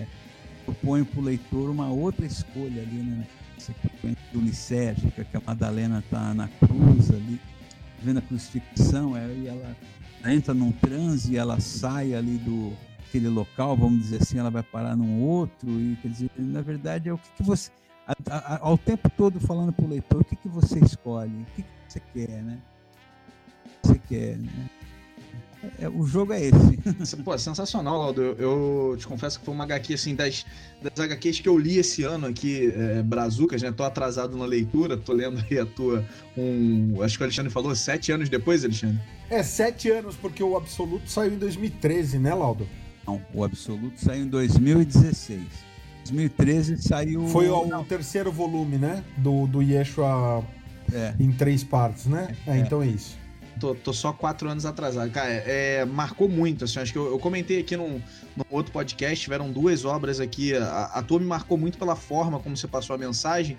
propõe 0.65 1.03
para 1.03 1.19
o 1.19 1.23
leitor 1.23 1.69
uma 1.69 1.89
outra 1.89 2.25
escolha 2.25 2.81
ali, 2.81 2.97
né? 2.97 3.25
Sequência 3.57 4.17
licérgica, 4.33 5.23
que 5.23 5.37
a 5.37 5.41
Madalena 5.45 5.99
está 5.99 6.33
na 6.33 6.47
cruz 6.47 7.09
ali, 7.09 7.39
vendo 8.03 8.17
a 8.19 8.21
crucifixão, 8.21 9.15
é, 9.15 9.25
e 9.27 9.47
ela 9.47 9.75
entra 10.25 10.53
num 10.53 10.71
transe 10.71 11.33
e 11.33 11.37
ela 11.37 11.59
sai 11.59 12.13
ali 12.13 12.37
do 12.37 12.73
aquele 13.07 13.29
local, 13.29 13.77
vamos 13.77 14.01
dizer 14.01 14.21
assim, 14.21 14.37
ela 14.37 14.51
vai 14.51 14.63
parar 14.63 14.95
num 14.95 15.21
outro, 15.21 15.69
e 15.69 15.97
quer 16.01 16.09
dizer, 16.09 16.29
na 16.37 16.61
verdade 16.61 17.07
é 17.07 17.13
o 17.13 17.17
que, 17.17 17.29
que 17.37 17.43
você. 17.43 17.71
A, 18.07 18.13
a, 18.29 18.59
ao 18.61 18.77
tempo 18.77 19.09
todo 19.09 19.39
falando 19.39 19.73
para 19.73 19.85
o 19.85 19.89
leitor, 19.89 20.21
o 20.21 20.25
que, 20.25 20.35
que 20.35 20.47
você 20.47 20.79
escolhe, 20.79 21.31
o 21.31 21.45
que, 21.55 21.63
que 21.63 21.69
você 21.87 22.01
quer, 22.13 22.43
né? 22.43 22.59
O 23.65 23.69
que 23.69 23.87
você 23.87 23.99
quer, 24.07 24.37
né? 24.37 24.69
É, 25.79 25.89
o 25.89 26.05
jogo 26.05 26.33
é 26.33 26.41
esse. 26.41 27.17
Pô, 27.23 27.37
sensacional, 27.37 27.97
Laudo. 27.97 28.21
Eu, 28.21 28.35
eu, 28.37 28.97
te 28.97 29.07
confesso 29.07 29.39
que 29.39 29.45
foi 29.45 29.53
uma 29.53 29.63
HQ, 29.63 29.93
assim, 29.93 30.15
das, 30.15 30.45
das 30.81 30.99
HQs 30.99 31.39
que 31.39 31.49
eu 31.49 31.57
li 31.57 31.77
esse 31.77 32.03
ano 32.03 32.27
aqui, 32.27 32.71
é, 32.75 33.01
Brazucas, 33.01 33.61
né? 33.61 33.71
Tô 33.71 33.83
atrasado 33.83 34.37
na 34.37 34.45
leitura, 34.45 34.97
tô 34.97 35.13
lendo 35.13 35.43
aí 35.49 35.59
a 35.59 35.65
tua. 35.65 36.05
Um, 36.37 37.01
acho 37.01 37.17
que 37.17 37.23
o 37.23 37.25
Alexandre 37.25 37.51
falou, 37.51 37.75
sete 37.75 38.11
anos 38.11 38.29
depois, 38.29 38.63
Alexandre? 38.63 38.99
É, 39.29 39.41
sete 39.41 39.89
anos, 39.89 40.15
porque 40.15 40.43
o 40.43 40.55
Absoluto 40.55 41.09
saiu 41.09 41.33
em 41.33 41.37
2013, 41.37 42.19
né, 42.19 42.33
Laudo? 42.33 42.67
Não, 43.05 43.21
o 43.33 43.43
Absoluto 43.43 43.99
saiu 43.99 44.23
em 44.23 44.27
2016. 44.27 45.41
2013 46.11 46.81
saiu. 46.81 47.27
Foi 47.27 47.49
o, 47.49 47.67
o 47.67 47.83
terceiro 47.83 48.31
volume, 48.31 48.77
né? 48.77 49.03
Do, 49.17 49.47
do 49.47 49.61
Yeshua 49.61 50.43
é. 50.93 51.13
em 51.19 51.31
três 51.31 51.63
partes, 51.63 52.05
né? 52.05 52.35
É, 52.45 52.51
é. 52.51 52.57
então 52.57 52.81
é 52.81 52.87
isso. 52.87 53.17
Tô, 53.59 53.73
tô, 53.73 53.93
só 53.93 54.11
quatro 54.11 54.49
anos 54.49 54.65
atrasado. 54.65 55.09
Cara, 55.11 55.29
é, 55.29 55.85
marcou 55.85 56.27
muito, 56.27 56.65
assim, 56.65 56.79
acho 56.79 56.91
que 56.91 56.97
eu, 56.97 57.07
eu 57.07 57.17
comentei 57.17 57.61
aqui 57.61 57.77
num, 57.77 58.01
num, 58.35 58.43
outro 58.49 58.71
podcast, 58.71 59.23
tiveram 59.23 59.49
duas 59.49 59.85
obras 59.85 60.19
aqui, 60.19 60.53
a, 60.53 60.91
a 60.93 61.01
tua 61.01 61.19
me 61.19 61.25
marcou 61.25 61.57
muito 61.57 61.77
pela 61.77 61.95
forma 61.95 62.37
como 62.37 62.57
você 62.57 62.67
passou 62.67 62.93
a 62.93 62.97
mensagem, 62.97 63.57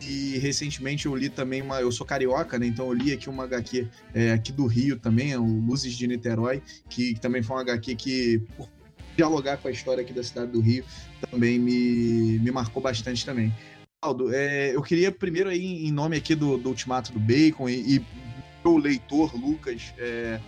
e 0.00 0.38
recentemente 0.38 1.06
eu 1.06 1.16
li 1.16 1.28
também 1.28 1.62
uma. 1.62 1.80
Eu 1.80 1.90
sou 1.90 2.06
carioca, 2.06 2.58
né? 2.58 2.66
Então 2.66 2.86
eu 2.86 2.92
li 2.92 3.12
aqui 3.12 3.28
uma 3.28 3.44
HQ 3.44 3.88
é, 4.14 4.32
aqui 4.32 4.52
do 4.52 4.66
Rio 4.66 4.98
também, 4.98 5.34
o 5.36 5.44
Luzes 5.44 5.94
de 5.94 6.06
Niterói, 6.06 6.62
que, 6.88 7.14
que, 7.14 7.20
também 7.20 7.42
foi 7.42 7.56
uma 7.56 7.62
HQ 7.62 7.94
que, 7.96 8.42
por 8.56 8.68
dialogar 9.18 9.56
com 9.56 9.66
a 9.66 9.70
história 9.72 10.00
aqui 10.00 10.12
da 10.12 10.22
cidade 10.22 10.52
do 10.52 10.60
Rio, 10.60 10.84
também 11.28 11.58
me, 11.58 12.38
me 12.38 12.52
marcou 12.52 12.80
bastante 12.80 13.26
também. 13.26 13.52
Aldo, 14.00 14.32
é, 14.32 14.76
eu 14.76 14.80
queria 14.80 15.10
primeiro 15.10 15.50
aí, 15.50 15.86
em 15.86 15.90
nome 15.90 16.16
aqui 16.16 16.36
do, 16.36 16.56
do 16.56 16.68
Ultimato 16.68 17.12
do 17.12 17.18
Bacon 17.18 17.68
e, 17.68 18.00
o 18.62 18.76
leitor, 18.76 19.34
Lucas, 19.34 19.92
é, 19.98 20.38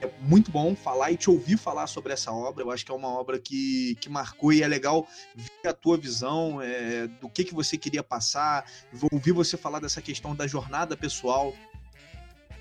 é, 0.00 0.10
muito 0.20 0.50
bom 0.50 0.74
falar 0.74 1.10
e 1.12 1.16
te 1.16 1.28
ouvir 1.28 1.58
falar 1.58 1.86
sobre 1.88 2.12
essa 2.12 2.32
obra. 2.32 2.64
Eu 2.64 2.70
acho 2.70 2.86
que 2.86 2.92
é 2.92 2.94
uma 2.94 3.08
obra 3.08 3.38
que, 3.38 3.96
que 4.00 4.08
marcou 4.08 4.50
e 4.50 4.62
é 4.62 4.68
legal 4.68 5.06
ver 5.34 5.68
a 5.68 5.74
tua 5.74 5.98
visão 5.98 6.62
é, 6.62 7.08
do 7.20 7.28
que, 7.28 7.44
que 7.44 7.52
você 7.52 7.76
queria 7.76 8.02
passar, 8.02 8.64
ouvir 9.12 9.32
você 9.32 9.58
falar 9.58 9.80
dessa 9.80 10.00
questão 10.00 10.34
da 10.34 10.46
jornada 10.46 10.96
pessoal 10.96 11.54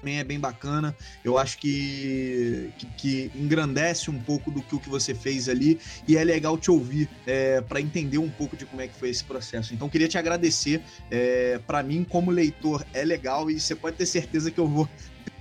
também 0.05 0.19
é 0.19 0.23
bem 0.23 0.39
bacana. 0.39 0.95
Eu 1.23 1.35
acho 1.39 1.57
que, 1.57 2.69
que, 2.77 2.85
que, 2.85 3.31
engrandece 3.35 4.11
um 4.11 4.19
pouco 4.19 4.51
do 4.51 4.61
que 4.61 4.75
o 4.75 4.79
que 4.79 4.87
você 4.87 5.15
fez 5.15 5.49
ali 5.49 5.79
e 6.07 6.15
é 6.15 6.23
legal 6.23 6.59
te 6.59 6.69
ouvir 6.69 7.09
é, 7.25 7.59
para 7.61 7.81
entender 7.81 8.19
um 8.19 8.29
pouco 8.29 8.55
de 8.55 8.67
como 8.67 8.81
é 8.83 8.87
que 8.87 8.93
foi 8.93 9.09
esse 9.09 9.23
processo. 9.23 9.73
Então 9.73 9.89
queria 9.89 10.07
te 10.07 10.17
agradecer. 10.17 10.79
É, 11.09 11.59
para 11.65 11.81
mim, 11.81 12.03
como 12.07 12.29
leitor, 12.29 12.85
é 12.93 13.03
legal 13.03 13.49
e 13.49 13.59
você 13.59 13.73
pode 13.73 13.97
ter 13.97 14.05
certeza 14.05 14.51
que 14.51 14.59
eu 14.59 14.67
vou 14.67 14.87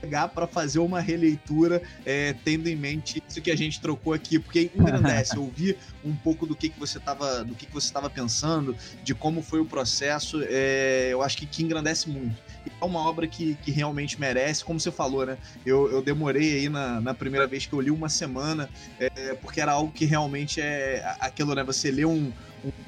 pegar 0.01 0.29
para 0.29 0.47
fazer 0.47 0.79
uma 0.79 1.01
releitura 1.01 1.83
é, 2.05 2.35
tendo 2.45 2.69
em 2.69 2.77
mente 2.77 3.23
isso 3.27 3.41
que 3.41 3.51
a 3.51 3.57
gente 3.57 3.81
trocou 3.81 4.13
aqui, 4.13 4.39
porque 4.39 4.71
engrandece, 4.75 5.37
ouvir 5.39 5.79
um 6.05 6.15
pouco 6.15 6.47
do 6.47 6.55
que, 6.55 6.69
que 6.69 6.79
você 6.79 6.99
estava 6.99 7.43
do 7.43 7.55
que, 7.55 7.67
que 7.67 7.73
você 7.73 7.87
estava 7.87 8.11
pensando, 8.11 8.77
de 9.03 9.15
como 9.15 9.43
foi 9.43 9.61
o 9.61 9.65
processo, 9.65 10.43
é, 10.45 11.09
eu 11.11 11.23
acho 11.23 11.39
que, 11.39 11.47
que 11.47 11.63
engrandece 11.63 12.09
muito. 12.09 12.37
É 12.81 12.85
uma 12.85 13.01
obra 13.01 13.27
que, 13.27 13.55
que 13.57 13.71
realmente 13.71 14.19
merece, 14.21 14.65
como 14.65 14.81
você 14.81 14.91
falou, 14.91 15.27
né? 15.27 15.39
Eu, 15.65 15.91
eu 15.91 16.03
demorei 16.03 16.59
aí 16.59 16.69
na, 16.69 17.01
na 17.01 17.15
primeira 17.15 17.47
vez 17.47 17.67
que 17.67 17.73
eu 17.73 17.81
li 17.81 17.91
uma 17.91 18.09
semana, 18.09 18.69
é, 18.99 19.35
porque 19.35 19.61
era 19.61 19.73
algo 19.73 19.93
que 19.93 20.05
realmente 20.05 20.61
é 20.61 21.17
aquilo, 21.21 21.55
né? 21.55 21.63
Você 21.65 21.91
lê 21.91 22.05
um, 22.05 22.33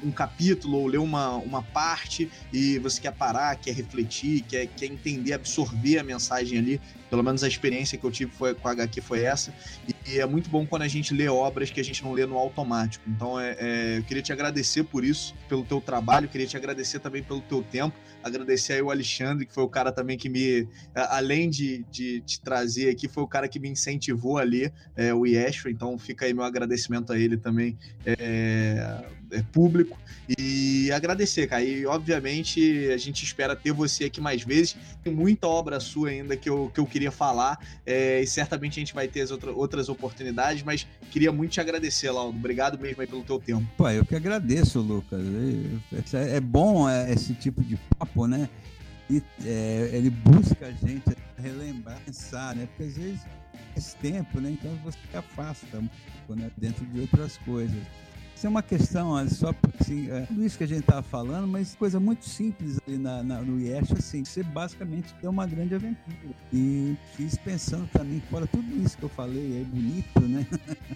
um, 0.03 0.11
capítulo 0.11 0.77
ou 0.77 0.87
ler 0.87 0.97
uma, 0.97 1.35
uma 1.37 1.61
parte 1.61 2.29
e 2.51 2.79
você 2.79 3.01
quer 3.01 3.11
parar, 3.13 3.55
quer 3.55 3.73
refletir, 3.73 4.41
quer, 4.41 4.67
quer 4.67 4.85
entender, 4.85 5.33
absorver 5.33 5.99
a 5.99 6.03
mensagem 6.03 6.57
ali. 6.57 6.81
Pelo 7.09 7.23
menos 7.23 7.41
a 7.41 7.47
experiência 7.47 7.97
que 7.97 8.03
eu 8.03 8.11
tive 8.11 8.31
foi, 8.31 8.53
com 8.53 8.67
a 8.67 8.71
HQ 8.71 8.99
foi 9.01 9.23
essa. 9.23 9.53
E, 9.87 10.15
e 10.15 10.19
é 10.19 10.25
muito 10.25 10.49
bom 10.49 10.65
quando 10.65 10.81
a 10.81 10.87
gente 10.87 11.13
lê 11.13 11.27
obras 11.27 11.69
que 11.71 11.79
a 11.79 11.83
gente 11.83 12.03
não 12.03 12.11
lê 12.11 12.25
no 12.25 12.37
automático. 12.37 13.03
Então 13.07 13.39
é, 13.39 13.55
é, 13.59 13.97
eu 13.99 14.03
queria 14.03 14.21
te 14.21 14.33
agradecer 14.33 14.83
por 14.83 15.05
isso, 15.05 15.33
pelo 15.47 15.63
teu 15.63 15.79
trabalho, 15.79 16.27
queria 16.27 16.47
te 16.47 16.57
agradecer 16.57 16.99
também 16.99 17.23
pelo 17.23 17.41
teu 17.41 17.63
tempo. 17.63 17.95
Agradecer 18.23 18.73
aí 18.73 18.81
o 18.81 18.91
Alexandre, 18.91 19.45
que 19.45 19.53
foi 19.53 19.63
o 19.63 19.69
cara 19.69 19.91
também 19.91 20.17
que 20.17 20.27
me, 20.27 20.67
além 20.93 21.49
de, 21.49 21.85
de 21.89 22.19
te 22.21 22.41
trazer 22.41 22.89
aqui, 22.89 23.07
foi 23.07 23.23
o 23.23 23.27
cara 23.27 23.47
que 23.47 23.59
me 23.59 23.69
incentivou 23.69 24.37
a 24.37 24.43
ler 24.43 24.73
é, 24.95 25.13
o 25.13 25.25
Yeshua. 25.25 25.71
Então 25.71 25.97
fica 25.97 26.25
aí 26.25 26.33
meu 26.33 26.43
agradecimento 26.43 27.13
a 27.13 27.17
ele 27.17 27.37
também. 27.37 27.77
É, 28.05 29.05
público 29.51 29.97
e 30.37 30.91
agradecer, 30.91 31.47
cara. 31.47 31.63
E 31.63 31.85
obviamente 31.85 32.89
a 32.91 32.97
gente 32.97 33.23
espera 33.23 33.55
ter 33.55 33.71
você 33.71 34.05
aqui 34.05 34.19
mais 34.19 34.43
vezes. 34.43 34.75
Tem 35.03 35.13
muita 35.13 35.47
obra 35.47 35.79
sua 35.79 36.09
ainda 36.09 36.35
que 36.35 36.49
eu, 36.49 36.71
que 36.73 36.79
eu 36.79 36.85
queria 36.85 37.11
falar 37.11 37.59
é, 37.85 38.21
e 38.21 38.27
certamente 38.27 38.79
a 38.79 38.81
gente 38.81 38.93
vai 38.93 39.07
ter 39.07 39.21
as 39.21 39.31
outra, 39.31 39.51
outras 39.51 39.89
oportunidades, 39.89 40.63
mas 40.63 40.87
queria 41.11 41.31
muito 41.31 41.51
te 41.51 41.61
agradecer, 41.61 42.11
Laudo. 42.11 42.37
Obrigado 42.37 42.77
mesmo 42.79 43.01
aí 43.01 43.07
pelo 43.07 43.23
teu 43.23 43.39
tempo. 43.39 43.65
Pô, 43.77 43.89
eu 43.89 44.05
que 44.05 44.15
agradeço, 44.15 44.79
Lucas. 44.79 45.21
É, 46.13 46.37
é 46.37 46.39
bom 46.39 46.89
é, 46.89 47.11
esse 47.11 47.33
tipo 47.33 47.63
de 47.63 47.77
papo, 47.97 48.27
né? 48.27 48.49
E, 49.09 49.21
é, 49.45 49.89
ele 49.93 50.09
busca 50.09 50.67
a 50.67 50.71
gente 50.71 51.15
relembrar, 51.37 51.99
pensar, 52.05 52.55
né? 52.55 52.67
Porque 52.67 52.83
às 52.83 52.97
vezes 52.97 53.21
faz 53.73 53.93
tempo, 53.95 54.39
né? 54.39 54.51
Então 54.51 54.75
você 54.83 54.97
afasta 55.13 55.77
um 55.77 55.87
pouco, 55.87 56.41
né? 56.41 56.51
Dentro 56.57 56.85
de 56.85 57.01
outras 57.01 57.37
coisas. 57.37 57.81
Isso 58.37 58.45
é 58.45 58.49
uma 58.51 58.61
questão, 58.61 59.27
só 59.29 59.51
assim, 59.81 60.11
é, 60.11 60.21
tudo 60.27 60.45
isso 60.45 60.59
que 60.59 60.63
a 60.63 60.67
gente 60.67 60.81
estava 60.81 61.01
falando, 61.01 61.47
mas 61.47 61.73
coisa 61.73 61.99
muito 61.99 62.23
simples 62.23 62.79
ali 62.87 62.95
na, 62.95 63.23
na, 63.23 63.41
no 63.41 63.59
IESH, 63.59 63.93
assim, 63.93 64.23
você 64.23 64.43
basicamente 64.43 65.11
deu 65.19 65.31
uma 65.31 65.47
grande 65.47 65.73
aventura. 65.73 66.35
E 66.53 66.95
fiz 67.15 67.35
pensando 67.35 67.89
também, 67.91 68.21
fora 68.29 68.45
tudo 68.45 68.71
isso 68.79 68.95
que 68.95 69.01
eu 69.01 69.09
falei, 69.09 69.61
é 69.61 69.63
bonito, 69.63 70.21
né? 70.21 70.45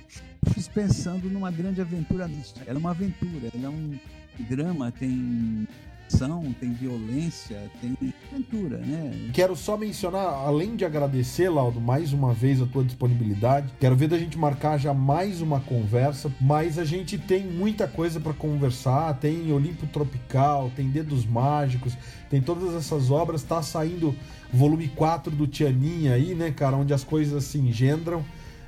fiz 0.54 0.68
pensando 0.68 1.32
numa 1.32 1.50
grande 1.50 1.82
aventura 1.82 2.28
mística. 2.28 2.64
Ela 2.68 2.78
é 2.78 2.80
uma 2.80 2.92
aventura, 2.92 3.50
ela 3.52 3.66
é 3.66 3.70
um 3.70 4.00
drama, 4.48 4.92
tem 4.92 5.68
ação, 6.12 6.54
tem 6.60 6.74
violência, 6.74 7.58
tem 7.80 7.96
aventura, 8.30 8.78
né? 8.78 9.30
Quero 9.34 9.56
só 9.56 9.78
mencionar, 9.78 10.26
além 10.26 10.76
de 10.76 10.84
agradecer, 10.84 11.50
Laudo, 11.50 11.80
mais 11.80 12.12
uma 12.12 12.34
vez 12.34 12.62
a 12.62 12.66
tua 12.66 12.84
disponibilidade. 12.84 13.72
Quero 13.80 13.96
ver 13.96 14.10
da 14.10 14.18
gente 14.18 14.38
marcar 14.38 14.78
já 14.78 14.94
mais 14.94 15.42
uma 15.42 15.62
conversa, 15.62 16.32
mas 16.42 16.78
a 16.78 16.84
gente 16.84 17.18
tem 17.18 17.46
muita 17.46 17.88
coisa 17.88 18.20
para 18.20 18.34
conversar. 18.34 19.14
Tem 19.20 19.52
Olimpo 19.52 19.88
Tropical, 19.88 20.70
tem 20.76 20.90
Dedos 20.90 21.26
Mágicos, 21.26 21.98
tem 22.30 22.42
todas 22.42 22.76
essas 22.76 23.10
obras. 23.10 23.42
Tá 23.42 23.62
saindo 23.62 24.14
volume 24.52 24.90
4 24.90 25.34
do 25.34 25.48
Tianinha 25.48 26.14
aí, 26.14 26.36
né, 26.36 26.52
cara, 26.52 26.76
onde 26.76 26.94
as 26.94 27.04
coisas 27.04 27.46
se 27.46 27.58
engendram. 27.58 28.24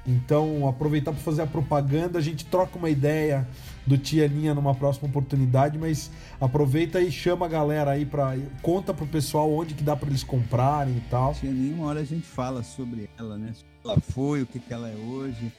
Então, 0.06 0.68
aproveitar 0.68 1.14
para 1.14 1.22
fazer 1.22 1.43
a 1.43 1.47
propaganda, 1.47 2.20
a 2.20 2.22
gente 2.22 2.45
troca 2.45 2.78
uma 2.78 2.89
ideia 2.89 3.47
do 3.88 3.97
Tianinha 3.97 4.54
numa 4.54 4.76
próxima 4.76 5.08
oportunidade, 5.08 5.78
mas 5.78 6.12
aproveita 6.41 6.99
e 6.99 7.10
chama 7.12 7.45
a 7.45 7.49
galera 7.49 7.91
aí 7.91 8.06
para 8.06 8.38
conta 8.62 8.93
pro 8.93 9.08
pessoal 9.08 9.51
onde 9.51 9.74
que 9.74 9.84
dá 9.84 9.95
para 9.95 10.10
eles 10.10 10.24
comprarem 10.24 10.97
e 10.97 11.01
tal. 11.10 11.34
Tianinha, 11.34 11.76
uma 11.76 11.88
hora 11.88 12.01
a 12.01 12.06
gente 12.06 12.26
fala 12.26 12.64
sobre 12.64 13.10
ela, 13.18 13.38
né? 13.38 13.54
Ela 13.84 13.99
foi, 13.99 14.41
o 14.41 14.45
que 14.45 14.60
que 14.60 14.74
ela 14.74 14.89
é 14.89 14.95
hoje. 14.95 15.51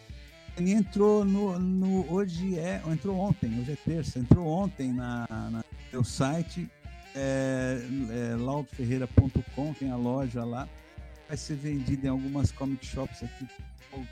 Tianinha 0.54 0.78
entrou 0.78 1.24
no, 1.24 1.58
no 1.58 2.12
hoje 2.12 2.58
é, 2.58 2.82
entrou 2.86 3.18
ontem, 3.18 3.58
hoje 3.58 3.72
é 3.72 3.76
terça, 3.76 4.18
entrou 4.18 4.46
ontem 4.46 4.92
na, 4.92 5.26
na 5.28 5.64
meu 5.90 6.04
site 6.04 6.68
é, 7.14 7.78
é, 8.10 8.36
laudoferreira.com, 8.36 9.72
tem 9.74 9.90
a 9.90 9.96
loja 9.96 10.44
lá 10.44 10.68
vai 11.28 11.36
ser 11.36 11.56
vendido 11.56 12.06
em 12.06 12.10
algumas 12.10 12.50
comic 12.52 12.84
shops 12.84 13.22
aqui 13.22 13.46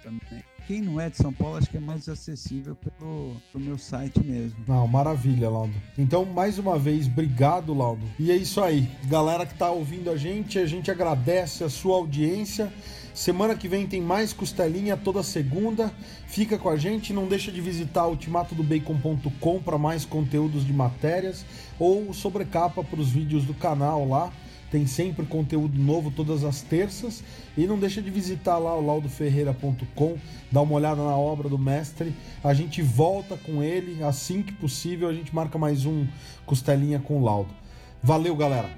também. 0.02 0.44
Quem 0.66 0.80
não 0.80 1.00
é 1.00 1.10
de 1.10 1.16
São 1.16 1.32
Paulo, 1.32 1.56
acho 1.56 1.68
que 1.68 1.76
é 1.76 1.80
mais 1.80 2.08
acessível 2.08 2.76
pelo, 2.76 3.36
pelo 3.52 3.64
meu 3.64 3.78
site 3.78 4.20
mesmo. 4.20 4.56
Maravilha, 4.88 5.50
Laudo. 5.50 5.74
Então, 5.98 6.24
mais 6.24 6.58
uma 6.58 6.78
vez, 6.78 7.06
obrigado, 7.06 7.74
Laudo. 7.74 8.06
E 8.18 8.30
é 8.30 8.36
isso 8.36 8.60
aí. 8.60 8.88
Galera 9.06 9.44
que 9.44 9.54
tá 9.54 9.70
ouvindo 9.70 10.10
a 10.10 10.16
gente, 10.16 10.58
a 10.58 10.66
gente 10.66 10.90
agradece 10.90 11.64
a 11.64 11.68
sua 11.68 11.96
audiência. 11.96 12.72
Semana 13.12 13.54
que 13.54 13.68
vem 13.68 13.86
tem 13.86 14.00
mais 14.00 14.32
costelinha 14.32 14.96
toda 14.96 15.22
segunda. 15.22 15.92
Fica 16.26 16.56
com 16.56 16.68
a 16.68 16.76
gente, 16.76 17.12
não 17.12 17.26
deixa 17.26 17.50
de 17.50 17.60
visitar 17.60 18.06
ultimatodobacon.com 18.06 19.62
para 19.62 19.76
mais 19.76 20.04
conteúdos 20.04 20.64
de 20.64 20.72
matérias 20.72 21.44
ou 21.78 22.14
sobrecapa 22.14 22.82
para 22.84 23.00
os 23.00 23.10
vídeos 23.10 23.44
do 23.44 23.52
canal 23.52 24.08
lá. 24.08 24.32
Tem 24.72 24.86
sempre 24.86 25.26
conteúdo 25.26 25.78
novo 25.78 26.10
todas 26.10 26.44
as 26.44 26.62
terças. 26.62 27.22
E 27.58 27.66
não 27.66 27.78
deixa 27.78 28.00
de 28.00 28.10
visitar 28.10 28.56
lá 28.56 28.74
o 28.74 28.84
laudoferreira.com, 28.84 30.16
dar 30.50 30.62
uma 30.62 30.72
olhada 30.72 31.04
na 31.04 31.14
obra 31.14 31.46
do 31.46 31.58
mestre. 31.58 32.14
A 32.42 32.54
gente 32.54 32.80
volta 32.80 33.36
com 33.36 33.62
ele 33.62 34.02
assim 34.02 34.42
que 34.42 34.52
possível. 34.52 35.10
A 35.10 35.12
gente 35.12 35.34
marca 35.34 35.58
mais 35.58 35.84
um 35.84 36.06
Costelinha 36.46 36.98
com 36.98 37.20
o 37.20 37.24
Laudo. 37.24 37.50
Valeu, 38.02 38.34
galera! 38.34 38.70